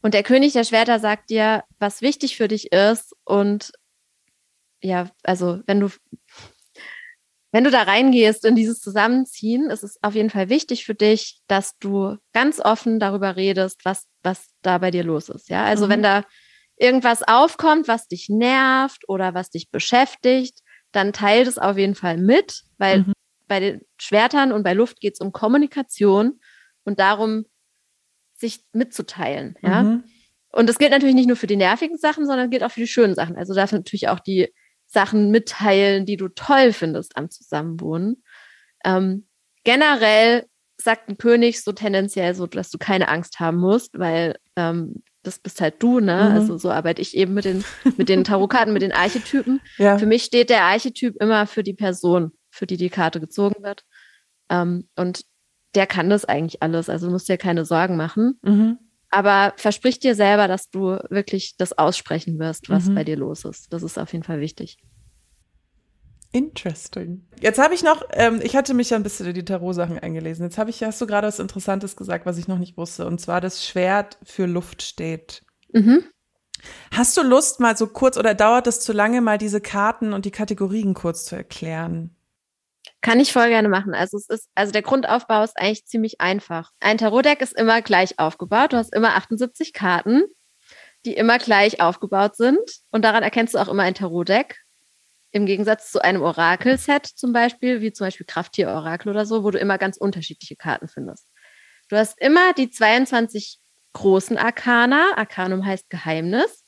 Und 0.00 0.14
der 0.14 0.22
König 0.22 0.52
der 0.52 0.64
Schwerter 0.64 1.00
sagt 1.00 1.30
dir, 1.30 1.64
was 1.78 2.02
wichtig 2.02 2.36
für 2.36 2.46
dich 2.46 2.72
ist. 2.72 3.14
Und 3.24 3.72
ja, 4.80 5.10
also 5.24 5.60
wenn 5.66 5.80
du, 5.80 5.88
wenn 7.50 7.64
du 7.64 7.70
da 7.70 7.82
reingehst 7.82 8.44
in 8.44 8.56
dieses 8.56 8.80
Zusammenziehen, 8.80 9.70
ist 9.70 9.82
es 9.82 9.98
auf 10.02 10.14
jeden 10.14 10.30
Fall 10.30 10.48
wichtig 10.48 10.84
für 10.84 10.94
dich, 10.94 11.40
dass 11.46 11.78
du 11.78 12.16
ganz 12.32 12.60
offen 12.60 13.00
darüber 13.00 13.36
redest, 13.36 13.84
was, 13.84 14.06
was 14.22 14.50
da 14.62 14.78
bei 14.78 14.90
dir 14.90 15.02
los 15.04 15.28
ist. 15.28 15.48
Ja, 15.48 15.64
also 15.64 15.86
mhm. 15.86 15.90
wenn 15.90 16.02
da 16.02 16.24
irgendwas 16.76 17.22
aufkommt, 17.22 17.88
was 17.88 18.06
dich 18.06 18.28
nervt 18.28 19.08
oder 19.08 19.34
was 19.34 19.50
dich 19.50 19.70
beschäftigt, 19.70 20.60
dann 20.92 21.12
teil 21.12 21.46
es 21.46 21.58
auf 21.58 21.76
jeden 21.78 21.94
Fall 21.94 22.18
mit, 22.18 22.64
weil 22.76 23.00
mhm. 23.00 23.12
bei 23.46 23.60
den 23.60 23.80
Schwertern 23.98 24.52
und 24.52 24.62
bei 24.62 24.74
Luft 24.74 25.00
geht 25.00 25.14
es 25.14 25.20
um 25.20 25.32
Kommunikation 25.32 26.40
und 26.84 27.00
darum, 27.00 27.46
sich 28.34 28.60
mitzuteilen. 28.72 29.56
Ja. 29.62 29.82
Mhm. 29.82 30.04
Und 30.50 30.68
das 30.68 30.78
gilt 30.78 30.92
natürlich 30.92 31.14
nicht 31.14 31.26
nur 31.26 31.36
für 31.36 31.46
die 31.46 31.56
nervigen 31.56 31.98
Sachen, 31.98 32.26
sondern 32.26 32.50
gilt 32.50 32.62
auch 32.62 32.70
für 32.70 32.80
die 32.80 32.86
schönen 32.86 33.14
Sachen. 33.14 33.36
Also 33.36 33.54
darfst 33.54 33.72
natürlich 33.72 34.08
auch 34.08 34.20
die 34.20 34.52
Sachen 34.88 35.30
mitteilen, 35.30 36.06
die 36.06 36.16
du 36.16 36.28
toll 36.28 36.72
findest 36.72 37.16
am 37.16 37.30
Zusammenwohnen. 37.30 38.22
Ähm, 38.84 39.28
generell 39.64 40.46
sagt 40.80 41.08
ein 41.08 41.18
König 41.18 41.62
so 41.62 41.72
tendenziell 41.72 42.34
so, 42.34 42.46
dass 42.46 42.70
du 42.70 42.78
keine 42.78 43.08
Angst 43.08 43.38
haben 43.38 43.58
musst, 43.58 43.98
weil 43.98 44.36
ähm, 44.56 45.02
das 45.22 45.38
bist 45.38 45.60
halt 45.60 45.82
du, 45.82 46.00
ne? 46.00 46.30
Mhm. 46.30 46.36
Also 46.36 46.58
so 46.58 46.70
arbeite 46.70 47.02
ich 47.02 47.16
eben 47.16 47.34
mit 47.34 47.44
den, 47.44 47.64
mit 47.96 48.08
den 48.08 48.24
Tarotkarten, 48.24 48.72
mit 48.72 48.82
den 48.82 48.92
Archetypen. 48.92 49.60
Ja. 49.76 49.98
Für 49.98 50.06
mich 50.06 50.24
steht 50.24 50.48
der 50.48 50.64
Archetyp 50.64 51.16
immer 51.20 51.46
für 51.46 51.62
die 51.62 51.74
Person, 51.74 52.32
für 52.50 52.66
die 52.66 52.76
die 52.76 52.88
Karte 52.88 53.20
gezogen 53.20 53.62
wird. 53.62 53.84
Ähm, 54.48 54.88
und 54.96 55.24
der 55.74 55.86
kann 55.86 56.08
das 56.08 56.24
eigentlich 56.24 56.62
alles. 56.62 56.88
Also 56.88 57.06
du 57.06 57.12
musst 57.12 57.28
dir 57.28 57.36
keine 57.36 57.64
Sorgen 57.64 57.96
machen. 57.96 58.38
Mhm. 58.42 58.78
Aber 59.10 59.54
versprich 59.56 59.98
dir 60.00 60.14
selber, 60.14 60.48
dass 60.48 60.70
du 60.70 60.98
wirklich 61.08 61.56
das 61.56 61.76
aussprechen 61.76 62.38
wirst, 62.38 62.68
was 62.68 62.86
mhm. 62.86 62.94
bei 62.94 63.04
dir 63.04 63.16
los 63.16 63.44
ist. 63.44 63.72
Das 63.72 63.82
ist 63.82 63.98
auf 63.98 64.12
jeden 64.12 64.24
Fall 64.24 64.40
wichtig. 64.40 64.78
Interesting. 66.30 67.26
Jetzt 67.40 67.58
habe 67.58 67.74
ich 67.74 67.82
noch, 67.82 68.02
ähm, 68.12 68.40
ich 68.42 68.54
hatte 68.54 68.74
mich 68.74 68.90
ja 68.90 68.96
ein 68.96 69.02
bisschen 69.02 69.26
in 69.26 69.34
die 69.34 69.44
Tarot-Sachen 69.44 69.98
eingelesen. 69.98 70.44
Jetzt 70.44 70.58
habe 70.58 70.68
ich, 70.68 70.82
hast 70.82 71.00
du 71.00 71.06
gerade 71.06 71.26
was 71.26 71.38
Interessantes 71.38 71.96
gesagt, 71.96 72.26
was 72.26 72.36
ich 72.36 72.48
noch 72.48 72.58
nicht 72.58 72.76
wusste. 72.76 73.06
Und 73.06 73.18
zwar 73.18 73.40
das 73.40 73.64
Schwert 73.64 74.18
für 74.22 74.44
Luft 74.44 74.82
steht. 74.82 75.42
Mhm. 75.72 76.04
Hast 76.92 77.16
du 77.16 77.22
Lust, 77.22 77.60
mal 77.60 77.76
so 77.76 77.86
kurz 77.86 78.18
oder 78.18 78.34
dauert 78.34 78.66
es 78.66 78.80
zu 78.80 78.92
lange, 78.92 79.20
mal 79.22 79.38
diese 79.38 79.60
Karten 79.60 80.12
und 80.12 80.26
die 80.26 80.30
Kategorien 80.30 80.92
kurz 80.92 81.24
zu 81.24 81.36
erklären? 81.36 82.14
Kann 83.00 83.20
ich 83.20 83.32
voll 83.32 83.48
gerne 83.48 83.68
machen. 83.68 83.94
Also 83.94 84.16
es 84.16 84.28
ist, 84.28 84.48
also 84.54 84.72
der 84.72 84.82
Grundaufbau 84.82 85.44
ist 85.44 85.56
eigentlich 85.56 85.86
ziemlich 85.86 86.20
einfach. 86.20 86.72
Ein 86.80 86.98
Tarotdeck 86.98 87.40
ist 87.40 87.56
immer 87.56 87.80
gleich 87.80 88.18
aufgebaut. 88.18 88.72
Du 88.72 88.76
hast 88.76 88.92
immer 88.94 89.14
78 89.14 89.72
Karten, 89.72 90.24
die 91.04 91.14
immer 91.14 91.38
gleich 91.38 91.80
aufgebaut 91.80 92.36
sind. 92.36 92.58
Und 92.90 93.04
daran 93.04 93.22
erkennst 93.22 93.54
du 93.54 93.58
auch 93.58 93.68
immer 93.68 93.84
ein 93.84 93.94
Tarotdeck. 93.94 94.56
Im 95.30 95.46
Gegensatz 95.46 95.92
zu 95.92 96.02
einem 96.02 96.22
Orakel-Set 96.22 97.06
zum 97.06 97.32
Beispiel, 97.32 97.80
wie 97.80 97.92
zum 97.92 98.06
Beispiel 98.06 98.26
Krafttier-Orakel 98.26 99.10
oder 99.10 99.26
so, 99.26 99.44
wo 99.44 99.50
du 99.50 99.58
immer 99.58 99.78
ganz 99.78 99.96
unterschiedliche 99.96 100.56
Karten 100.56 100.88
findest. 100.88 101.28
Du 101.88 101.96
hast 101.96 102.20
immer 102.20 102.52
die 102.54 102.70
22 102.70 103.58
großen 103.92 104.38
Arkana. 104.38 105.12
Arkanum 105.16 105.64
heißt 105.64 105.88
Geheimnis. 105.90 106.64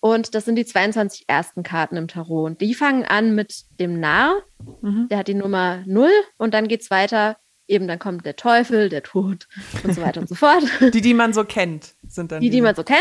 Und 0.00 0.34
das 0.34 0.46
sind 0.46 0.56
die 0.56 0.64
22 0.64 1.26
ersten 1.28 1.62
Karten 1.62 1.96
im 1.96 2.08
Tarot. 2.08 2.46
Und 2.46 2.60
die 2.62 2.74
fangen 2.74 3.04
an 3.04 3.34
mit 3.34 3.64
dem 3.78 4.00
Narr. 4.00 4.42
Mhm. 4.80 5.08
Der 5.08 5.18
hat 5.18 5.28
die 5.28 5.34
Nummer 5.34 5.82
0. 5.86 6.10
Und 6.38 6.54
dann 6.54 6.68
geht 6.68 6.80
es 6.80 6.90
weiter. 6.90 7.36
Eben, 7.68 7.86
dann 7.86 7.98
kommt 7.98 8.24
der 8.24 8.34
Teufel, 8.34 8.88
der 8.88 9.02
Tod 9.02 9.46
und 9.84 9.94
so 9.94 10.00
weiter 10.00 10.20
und 10.20 10.28
so 10.28 10.34
fort. 10.34 10.64
Die, 10.80 11.02
die 11.02 11.14
man 11.14 11.32
so 11.32 11.44
kennt, 11.44 11.94
sind 12.08 12.32
dann. 12.32 12.40
Die, 12.40 12.48
die, 12.48 12.56
die 12.56 12.62
man 12.62 12.74
so 12.74 12.82
kennt, 12.82 13.00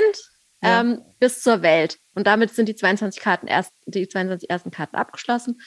ja. 0.61 0.81
ähm, 0.81 1.01
bis 1.19 1.41
zur 1.41 1.61
Welt. 1.61 1.97
Und 2.13 2.27
damit 2.27 2.53
sind 2.53 2.67
die 2.67 2.75
22 2.75 3.21
Karten 3.21 3.47
erst, 3.47 3.73
die 3.85 4.07
22 4.07 4.49
ersten 4.49 4.69
Karten 4.69 4.97
abgeschlossen. 4.97 5.61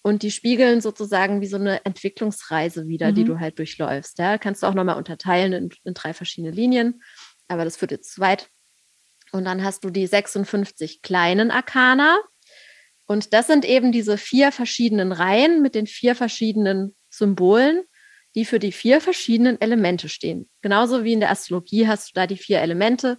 Und 0.00 0.22
die 0.22 0.30
spiegeln 0.30 0.80
sozusagen 0.80 1.42
wie 1.42 1.46
so 1.46 1.56
eine 1.56 1.84
Entwicklungsreise 1.84 2.86
wieder, 2.86 3.10
mhm. 3.10 3.14
die 3.14 3.24
du 3.24 3.38
halt 3.38 3.58
durchläufst. 3.58 4.18
Ja, 4.18 4.38
kannst 4.38 4.62
du 4.62 4.66
auch 4.66 4.74
nochmal 4.74 4.96
unterteilen 4.96 5.52
in, 5.52 5.68
in 5.84 5.92
drei 5.92 6.14
verschiedene 6.14 6.52
Linien. 6.52 7.02
Aber 7.46 7.64
das 7.64 7.76
führt 7.76 7.90
jetzt 7.90 8.14
zu 8.14 8.20
weit. 8.22 8.48
Und 9.32 9.44
dann 9.44 9.62
hast 9.62 9.84
du 9.84 9.90
die 9.90 10.06
56 10.06 11.02
kleinen 11.02 11.50
Arkana. 11.50 12.18
Und 13.06 13.32
das 13.32 13.46
sind 13.46 13.64
eben 13.64 13.92
diese 13.92 14.18
vier 14.18 14.52
verschiedenen 14.52 15.12
Reihen 15.12 15.62
mit 15.62 15.74
den 15.74 15.86
vier 15.86 16.14
verschiedenen 16.14 16.94
Symbolen, 17.10 17.82
die 18.34 18.44
für 18.44 18.58
die 18.58 18.72
vier 18.72 19.00
verschiedenen 19.00 19.60
Elemente 19.60 20.08
stehen. 20.08 20.48
Genauso 20.60 21.04
wie 21.04 21.14
in 21.14 21.20
der 21.20 21.30
Astrologie 21.30 21.88
hast 21.88 22.08
du 22.08 22.12
da 22.14 22.26
die 22.26 22.36
vier 22.36 22.60
Elemente. 22.60 23.18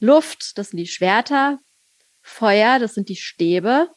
Luft, 0.00 0.58
das 0.58 0.70
sind 0.70 0.78
die 0.78 0.86
Schwerter. 0.86 1.58
Feuer, 2.22 2.78
das 2.78 2.94
sind 2.94 3.08
die 3.08 3.16
Stäbe. 3.16 3.88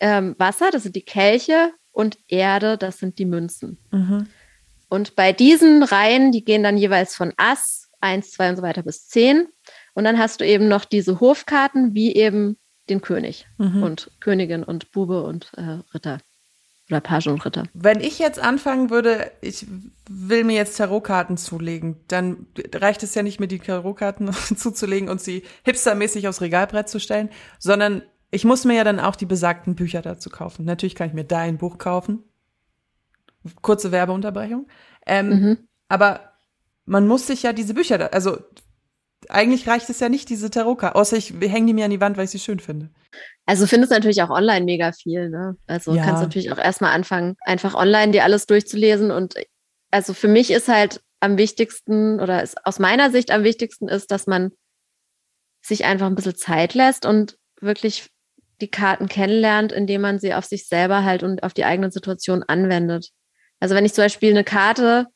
Ähm, 0.00 0.34
Wasser, 0.38 0.70
das 0.70 0.84
sind 0.84 0.96
die 0.96 1.04
Kelche. 1.04 1.72
Und 1.90 2.18
Erde, 2.28 2.76
das 2.76 2.98
sind 2.98 3.18
die 3.18 3.24
Münzen. 3.24 3.78
Mhm. 3.90 4.28
Und 4.88 5.16
bei 5.16 5.32
diesen 5.32 5.82
Reihen, 5.82 6.32
die 6.32 6.44
gehen 6.44 6.62
dann 6.62 6.76
jeweils 6.76 7.14
von 7.14 7.32
Ass, 7.36 7.90
1, 8.00 8.32
2 8.32 8.50
und 8.50 8.56
so 8.56 8.62
weiter 8.62 8.82
bis 8.82 9.08
10. 9.08 9.48
Und 9.94 10.04
dann 10.04 10.18
hast 10.18 10.40
du 10.40 10.46
eben 10.46 10.68
noch 10.68 10.84
diese 10.84 11.20
Hofkarten, 11.20 11.94
wie 11.94 12.14
eben 12.14 12.56
den 12.88 13.00
König 13.00 13.46
mhm. 13.58 13.82
und 13.82 14.10
Königin 14.20 14.62
und 14.62 14.92
Bube 14.92 15.22
und 15.22 15.52
äh, 15.56 15.78
Ritter. 15.94 16.18
Oder 16.90 17.00
Page 17.00 17.28
und 17.28 17.44
Ritter. 17.46 17.64
Wenn 17.72 18.00
ich 18.00 18.18
jetzt 18.18 18.38
anfangen 18.38 18.90
würde, 18.90 19.30
ich 19.40 19.66
will 20.06 20.44
mir 20.44 20.56
jetzt 20.56 20.76
Tarotkarten 20.76 21.38
zulegen, 21.38 21.96
dann 22.08 22.46
reicht 22.74 23.02
es 23.02 23.14
ja 23.14 23.22
nicht, 23.22 23.40
mir 23.40 23.46
die 23.46 23.58
Tarotkarten 23.58 24.30
zuzulegen 24.56 25.08
und 25.08 25.20
sie 25.20 25.44
hipstermäßig 25.64 26.28
aufs 26.28 26.42
Regalbrett 26.42 26.90
zu 26.90 27.00
stellen, 27.00 27.30
sondern 27.58 28.02
ich 28.30 28.44
muss 28.44 28.66
mir 28.66 28.74
ja 28.74 28.84
dann 28.84 29.00
auch 29.00 29.16
die 29.16 29.26
besagten 29.26 29.76
Bücher 29.76 30.02
dazu 30.02 30.28
kaufen. 30.28 30.66
Natürlich 30.66 30.94
kann 30.94 31.08
ich 31.08 31.14
mir 31.14 31.24
dein 31.24 31.56
Buch 31.56 31.78
kaufen. 31.78 32.22
Kurze 33.62 33.90
Werbeunterbrechung. 33.92 34.66
Ähm, 35.06 35.28
mhm. 35.28 35.58
Aber 35.88 36.32
man 36.84 37.06
muss 37.06 37.26
sich 37.26 37.44
ja 37.44 37.52
diese 37.52 37.74
Bücher, 37.74 37.96
da, 37.96 38.06
also 38.06 38.38
eigentlich 39.30 39.66
reicht 39.66 39.88
es 39.90 40.00
ja 40.00 40.08
nicht, 40.08 40.28
diese 40.28 40.50
Tarotka, 40.50 40.92
außer 40.92 41.16
ich 41.16 41.32
hänge 41.40 41.66
die 41.66 41.74
mir 41.74 41.84
an 41.84 41.90
die 41.90 42.00
Wand, 42.00 42.16
weil 42.16 42.24
ich 42.24 42.30
sie 42.30 42.38
schön 42.38 42.60
finde. 42.60 42.90
Also 43.46 43.66
findest 43.66 43.92
natürlich 43.92 44.22
auch 44.22 44.30
online 44.30 44.64
mega 44.64 44.92
viel, 44.92 45.28
ne? 45.30 45.56
Also 45.66 45.94
ja. 45.94 46.04
kannst 46.04 46.22
natürlich 46.22 46.52
auch 46.52 46.58
erstmal 46.58 46.92
anfangen, 46.92 47.36
einfach 47.40 47.74
online 47.74 48.12
dir 48.12 48.24
alles 48.24 48.46
durchzulesen. 48.46 49.10
Und 49.10 49.34
also 49.90 50.14
für 50.14 50.28
mich 50.28 50.50
ist 50.50 50.68
halt 50.68 51.00
am 51.20 51.38
wichtigsten 51.38 52.20
oder 52.20 52.42
ist 52.42 52.66
aus 52.66 52.78
meiner 52.78 53.10
Sicht 53.10 53.30
am 53.30 53.44
wichtigsten 53.44 53.88
ist, 53.88 54.10
dass 54.10 54.26
man 54.26 54.52
sich 55.62 55.84
einfach 55.84 56.06
ein 56.06 56.14
bisschen 56.14 56.36
Zeit 56.36 56.74
lässt 56.74 57.06
und 57.06 57.36
wirklich 57.60 58.10
die 58.60 58.70
Karten 58.70 59.08
kennenlernt, 59.08 59.72
indem 59.72 60.02
man 60.02 60.18
sie 60.18 60.34
auf 60.34 60.44
sich 60.44 60.66
selber 60.66 61.04
halt 61.04 61.22
und 61.22 61.42
auf 61.42 61.54
die 61.54 61.64
eigene 61.64 61.90
Situation 61.90 62.42
anwendet. 62.42 63.10
Also 63.60 63.74
wenn 63.74 63.84
ich 63.84 63.94
zum 63.94 64.04
Beispiel 64.04 64.30
eine 64.30 64.44
Karte 64.44 65.06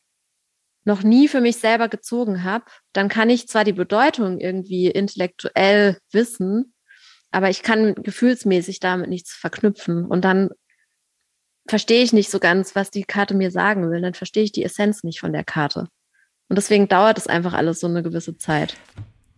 noch 0.89 1.03
nie 1.03 1.29
für 1.29 1.41
mich 1.41 1.59
selber 1.59 1.89
gezogen 1.89 2.43
habe, 2.43 2.65
dann 2.93 3.09
kann 3.09 3.31
ich 3.31 3.47
zwar 3.47 3.63
die 3.63 3.75
Bedeutung 3.75 4.41
irgendwie 4.41 4.89
intellektuell 4.89 5.99
wissen, 6.11 6.75
aber 7.31 7.51
ich 7.51 7.63
kann 7.63 7.95
gefühlsmäßig 7.95 8.81
damit 8.81 9.11
nichts 9.11 9.33
verknüpfen. 9.33 10.07
Und 10.07 10.25
dann 10.25 10.49
verstehe 11.69 12.03
ich 12.03 12.15
nicht 12.15 12.31
so 12.31 12.41
ganz, 12.41 12.75
was 12.75 12.91
die 12.91 13.05
Karte 13.05 13.35
mir 13.35 13.51
sagen 13.51 13.91
will. 13.91 14.01
Dann 14.01 14.15
verstehe 14.15 14.43
ich 14.43 14.53
die 14.53 14.65
Essenz 14.65 15.05
nicht 15.05 15.21
von 15.21 15.35
der 15.35 15.45
Karte. 15.45 15.89
Und 16.49 16.57
deswegen 16.57 16.89
dauert 16.89 17.19
es 17.19 17.27
einfach 17.27 17.53
alles 17.53 17.81
so 17.81 17.87
eine 17.87 18.03
gewisse 18.03 18.39
Zeit. 18.39 18.75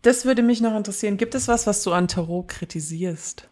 Das 0.03 0.25
würde 0.25 0.43
mich 0.43 0.61
noch 0.61 0.77
interessieren. 0.77 1.17
Gibt 1.17 1.35
es 1.35 1.49
was, 1.49 1.67
was 1.67 1.83
du 1.83 1.93
an 1.93 2.07
Tarot 2.07 2.47
kritisierst? 2.47 3.49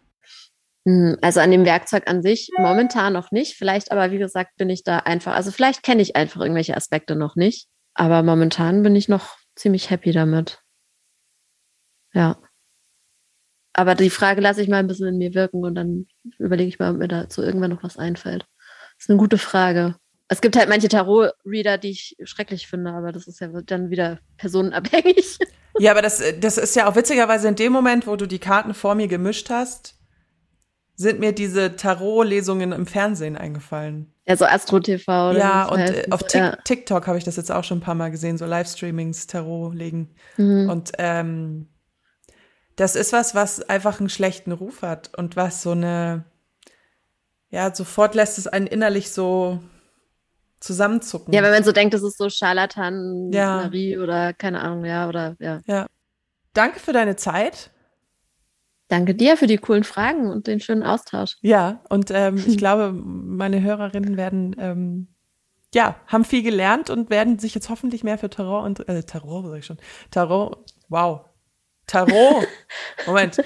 Hm, 0.86 1.18
also 1.20 1.40
an 1.40 1.50
dem 1.50 1.64
Werkzeug 1.64 2.08
an 2.08 2.22
sich 2.22 2.50
momentan 2.56 3.12
noch 3.12 3.32
nicht. 3.32 3.56
Vielleicht 3.56 3.90
aber, 3.90 4.12
wie 4.12 4.18
gesagt, 4.18 4.56
bin 4.56 4.70
ich 4.70 4.84
da 4.84 4.98
einfach, 4.98 5.34
also 5.34 5.50
vielleicht 5.50 5.82
kenne 5.82 6.00
ich 6.00 6.14
einfach 6.14 6.40
irgendwelche 6.40 6.76
Aspekte 6.76 7.16
noch 7.16 7.34
nicht. 7.34 7.66
Aber 7.98 8.22
momentan 8.22 8.84
bin 8.84 8.94
ich 8.94 9.08
noch 9.08 9.36
ziemlich 9.56 9.90
happy 9.90 10.12
damit. 10.12 10.62
Ja. 12.14 12.38
Aber 13.72 13.96
die 13.96 14.08
Frage 14.08 14.40
lasse 14.40 14.62
ich 14.62 14.68
mal 14.68 14.76
ein 14.76 14.86
bisschen 14.86 15.08
in 15.08 15.18
mir 15.18 15.34
wirken 15.34 15.64
und 15.64 15.74
dann 15.74 16.06
überlege 16.38 16.68
ich 16.68 16.78
mal, 16.78 16.92
ob 16.92 16.98
mir 16.98 17.08
dazu 17.08 17.42
irgendwann 17.42 17.70
noch 17.70 17.82
was 17.82 17.96
einfällt. 17.96 18.46
Das 18.96 19.06
ist 19.06 19.10
eine 19.10 19.18
gute 19.18 19.36
Frage. 19.36 19.96
Es 20.28 20.40
gibt 20.40 20.56
halt 20.56 20.68
manche 20.68 20.88
Tarot-Reader, 20.88 21.76
die 21.78 21.90
ich 21.90 22.16
schrecklich 22.22 22.68
finde, 22.68 22.92
aber 22.92 23.10
das 23.10 23.26
ist 23.26 23.40
ja 23.40 23.48
dann 23.48 23.90
wieder 23.90 24.20
personenabhängig. 24.36 25.38
Ja, 25.80 25.90
aber 25.90 26.02
das, 26.02 26.22
das 26.40 26.56
ist 26.56 26.76
ja 26.76 26.88
auch 26.88 26.94
witzigerweise 26.94 27.48
in 27.48 27.56
dem 27.56 27.72
Moment, 27.72 28.06
wo 28.06 28.14
du 28.14 28.26
die 28.26 28.38
Karten 28.38 28.74
vor 28.74 28.94
mir 28.94 29.08
gemischt 29.08 29.50
hast, 29.50 29.97
sind 30.98 31.20
mir 31.20 31.32
diese 31.32 31.76
Tarot-Lesungen 31.76 32.72
im 32.72 32.84
Fernsehen 32.84 33.36
eingefallen. 33.36 34.12
Ja, 34.26 34.36
so 34.36 34.44
Astro 34.44 34.80
TV. 34.80 35.30
Oder 35.30 35.38
ja, 35.38 35.64
und 35.68 35.78
heißt. 35.78 36.12
auf 36.12 36.22
ja. 36.34 36.56
TikTok 36.64 37.06
habe 37.06 37.16
ich 37.16 37.24
das 37.24 37.36
jetzt 37.36 37.52
auch 37.52 37.62
schon 37.62 37.78
ein 37.78 37.82
paar 37.82 37.94
Mal 37.94 38.10
gesehen, 38.10 38.36
so 38.36 38.46
Livestreamings, 38.46 39.28
Tarot 39.28 39.76
legen. 39.76 40.16
Mhm. 40.36 40.68
Und 40.68 40.90
ähm, 40.98 41.68
das 42.74 42.96
ist 42.96 43.12
was, 43.12 43.36
was 43.36 43.62
einfach 43.62 44.00
einen 44.00 44.08
schlechten 44.08 44.50
Ruf 44.50 44.82
hat 44.82 45.16
und 45.16 45.36
was 45.36 45.62
so 45.62 45.70
eine, 45.70 46.24
ja, 47.48 47.72
sofort 47.72 48.16
lässt 48.16 48.36
es 48.36 48.48
einen 48.48 48.66
innerlich 48.66 49.12
so 49.12 49.60
zusammenzucken. 50.58 51.32
Ja, 51.32 51.44
wenn 51.44 51.52
man 51.52 51.62
so 51.62 51.70
denkt, 51.70 51.94
das 51.94 52.02
ist 52.02 52.18
so 52.18 52.28
Scharlatan, 52.28 53.30
ja. 53.32 53.70
oder 54.02 54.32
keine 54.32 54.60
Ahnung, 54.62 54.84
ja, 54.84 55.08
oder 55.08 55.36
ja. 55.38 55.60
Ja. 55.66 55.86
Danke 56.54 56.80
für 56.80 56.92
deine 56.92 57.14
Zeit. 57.14 57.70
Danke 58.88 59.14
dir 59.14 59.36
für 59.36 59.46
die 59.46 59.58
coolen 59.58 59.84
Fragen 59.84 60.30
und 60.30 60.46
den 60.46 60.60
schönen 60.60 60.82
Austausch. 60.82 61.36
Ja, 61.42 61.82
und 61.88 62.10
ähm, 62.10 62.36
ich 62.46 62.58
glaube, 62.58 62.92
meine 62.92 63.62
Hörerinnen 63.62 64.16
werden 64.16 64.56
ähm, 64.58 65.08
ja, 65.74 65.96
haben 66.06 66.24
viel 66.24 66.42
gelernt 66.42 66.90
und 66.90 67.10
werden 67.10 67.38
sich 67.38 67.54
jetzt 67.54 67.68
hoffentlich 67.68 68.02
mehr 68.02 68.18
für 68.18 68.30
Tarot 68.30 68.64
und 68.64 68.88
äh, 68.88 69.02
Tarot, 69.02 69.46
sag 69.46 69.58
ich 69.58 69.66
schon. 69.66 69.78
Tarot, 70.10 70.64
wow. 70.88 71.20
Tarot. 71.86 72.46
Moment. 73.06 73.42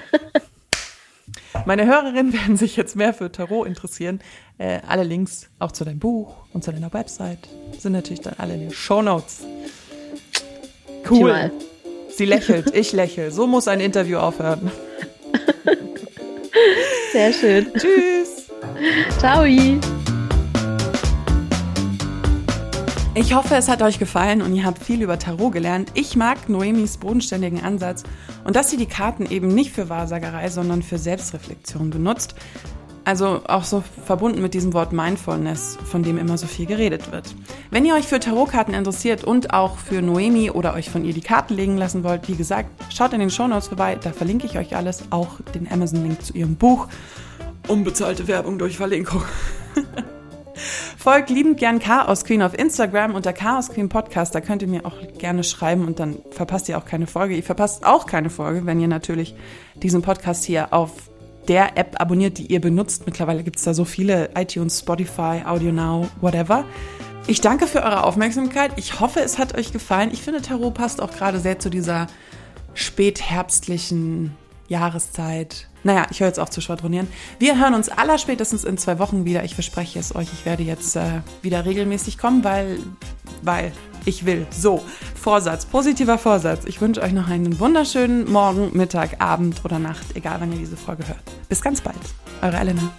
Meine 1.65 1.85
Hörerinnen 1.85 2.33
werden 2.33 2.57
sich 2.57 2.75
jetzt 2.75 2.95
mehr 2.95 3.13
für 3.13 3.31
Tarot 3.31 3.67
interessieren. 3.67 4.19
Äh, 4.57 4.79
alle 4.87 5.03
Links 5.03 5.49
auch 5.59 5.71
zu 5.71 5.83
deinem 5.85 5.99
Buch 5.99 6.35
und 6.53 6.63
zu 6.63 6.71
deiner 6.71 6.93
Website 6.93 7.47
sind 7.77 7.93
natürlich 7.93 8.21
dann 8.21 8.35
alle 8.37 8.53
in 8.55 8.61
den 8.61 8.71
Show 8.71 9.01
Notes. 9.01 9.43
Cool. 11.09 11.51
Sie 12.09 12.25
lächelt, 12.25 12.75
ich 12.75 12.91
lächle. 12.93 13.31
So 13.31 13.47
muss 13.47 13.67
ein 13.67 13.79
Interview 13.79 14.17
aufhören. 14.17 14.71
Sehr 17.11 17.33
schön. 17.33 17.71
Tschüss. 17.73 18.49
Ciao. 19.19 19.45
Ich 23.15 23.35
hoffe, 23.35 23.55
es 23.55 23.69
hat 23.69 23.81
euch 23.83 23.99
gefallen 23.99 24.41
und 24.41 24.55
ihr 24.55 24.65
habt 24.65 24.83
viel 24.83 25.01
über 25.01 25.19
Tarot 25.19 25.53
gelernt. 25.53 25.91
Ich 25.93 26.15
mag 26.15 26.49
Noemis 26.49 26.97
bodenständigen 26.97 27.61
Ansatz 27.63 28.03
und 28.43 28.55
dass 28.55 28.71
sie 28.71 28.77
die 28.77 28.87
Karten 28.87 29.27
eben 29.27 29.49
nicht 29.49 29.71
für 29.71 29.89
Wahrsagerei, 29.89 30.49
sondern 30.49 30.81
für 30.81 30.97
Selbstreflexion 30.97 31.91
benutzt. 31.91 32.35
Also 33.05 33.41
auch 33.47 33.65
so 33.65 33.83
verbunden 34.05 34.41
mit 34.41 34.53
diesem 34.53 34.73
Wort 34.73 34.93
Mindfulness, 34.93 35.77
von 35.83 36.03
dem 36.03 36.17
immer 36.17 36.37
so 36.37 36.47
viel 36.47 36.65
geredet 36.65 37.11
wird. 37.11 37.35
Wenn 37.69 37.85
ihr 37.85 37.95
euch 37.95 38.07
für 38.07 38.19
Tarotkarten 38.19 38.73
interessiert 38.73 39.25
und 39.25 39.53
auch 39.53 39.77
für 39.77 40.01
Noemi 40.01 40.51
oder 40.51 40.73
euch 40.73 40.89
von 40.89 41.03
ihr 41.03 41.13
die 41.13 41.21
Karten 41.21 41.53
legen 41.53 41.77
lassen 41.77 42.05
wollt, 42.05 42.29
wie 42.29 42.35
gesagt, 42.35 42.69
schaut 42.93 43.11
in 43.11 43.19
den 43.19 43.29
Shownotes 43.29 43.67
vorbei, 43.67 43.97
da 44.01 44.13
verlinke 44.13 44.45
ich 44.45 44.57
euch 44.57 44.75
alles, 44.77 45.03
auch 45.09 45.41
den 45.53 45.69
Amazon-Link 45.69 46.23
zu 46.23 46.33
ihrem 46.33 46.55
Buch. 46.55 46.87
Unbezahlte 47.67 48.27
Werbung 48.29 48.57
durch 48.57 48.77
Verlinkung. 48.77 49.23
Folgt 50.97 51.29
liebend 51.29 51.57
gern 51.57 51.79
Chaos 51.79 52.23
Queen 52.23 52.41
auf 52.41 52.57
Instagram 52.57 53.15
unter 53.15 53.33
Chaos 53.33 53.69
Queen 53.69 53.89
Podcast. 53.89 54.33
Da 54.33 54.39
könnt 54.39 54.61
ihr 54.61 54.69
mir 54.69 54.85
auch 54.85 54.95
gerne 55.17 55.43
schreiben 55.43 55.85
und 55.85 55.99
dann 55.99 56.19
verpasst 56.31 56.69
ihr 56.69 56.77
auch 56.77 56.85
keine 56.85 57.07
Folge. 57.07 57.35
Ihr 57.35 57.43
verpasst 57.43 57.85
auch 57.85 58.05
keine 58.05 58.29
Folge, 58.29 58.65
wenn 58.65 58.79
ihr 58.79 58.87
natürlich 58.87 59.35
diesen 59.75 60.01
Podcast 60.01 60.45
hier 60.45 60.71
auf 60.71 60.91
der 61.47 61.77
App 61.77 61.99
abonniert, 61.99 62.37
die 62.37 62.47
ihr 62.47 62.61
benutzt. 62.61 63.05
Mittlerweile 63.05 63.43
gibt 63.43 63.57
es 63.57 63.63
da 63.63 63.73
so 63.73 63.85
viele, 63.85 64.29
iTunes, 64.35 64.79
Spotify, 64.79 65.43
Audio 65.45 65.71
Now, 65.71 66.07
whatever. 66.21 66.65
Ich 67.27 67.41
danke 67.41 67.67
für 67.67 67.83
eure 67.83 68.03
Aufmerksamkeit. 68.03 68.71
Ich 68.75 68.99
hoffe, 68.99 69.21
es 69.21 69.37
hat 69.37 69.57
euch 69.57 69.71
gefallen. 69.71 70.09
Ich 70.11 70.21
finde, 70.21 70.41
Tarot 70.41 70.73
passt 70.73 71.01
auch 71.01 71.11
gerade 71.11 71.39
sehr 71.39 71.59
zu 71.59 71.69
dieser 71.69 72.07
spätherbstlichen 72.73 74.35
Jahreszeit. 74.67 75.67
Naja, 75.83 76.05
ich 76.09 76.19
höre 76.19 76.27
jetzt 76.27 76.39
auf 76.39 76.49
zu 76.49 76.61
schwadronieren. 76.61 77.07
Wir 77.39 77.59
hören 77.59 77.73
uns 77.73 77.89
allerspätestens 77.89 78.63
in 78.63 78.77
zwei 78.77 78.99
Wochen 78.99 79.25
wieder. 79.25 79.43
Ich 79.43 79.53
verspreche 79.53 79.99
es 79.99 80.15
euch, 80.15 80.29
ich 80.33 80.45
werde 80.45 80.63
jetzt 80.63 80.95
äh, 80.95 81.21
wieder 81.41 81.65
regelmäßig 81.65 82.17
kommen, 82.17 82.43
weil, 82.43 82.79
weil 83.41 83.71
ich 84.05 84.25
will. 84.25 84.47
So, 84.51 84.83
Vorsatz, 85.15 85.65
positiver 85.65 86.17
Vorsatz. 86.17 86.65
Ich 86.65 86.81
wünsche 86.81 87.01
euch 87.01 87.13
noch 87.13 87.29
einen 87.29 87.59
wunderschönen 87.59 88.31
Morgen, 88.31 88.71
Mittag, 88.73 89.21
Abend 89.21 89.63
oder 89.63 89.79
Nacht, 89.79 90.15
egal 90.15 90.37
wann 90.39 90.51
ihr 90.51 90.59
diese 90.59 90.77
Folge 90.77 91.07
hört. 91.07 91.23
Bis 91.49 91.61
ganz 91.61 91.81
bald. 91.81 91.95
Eure 92.41 92.57
Elena. 92.57 92.91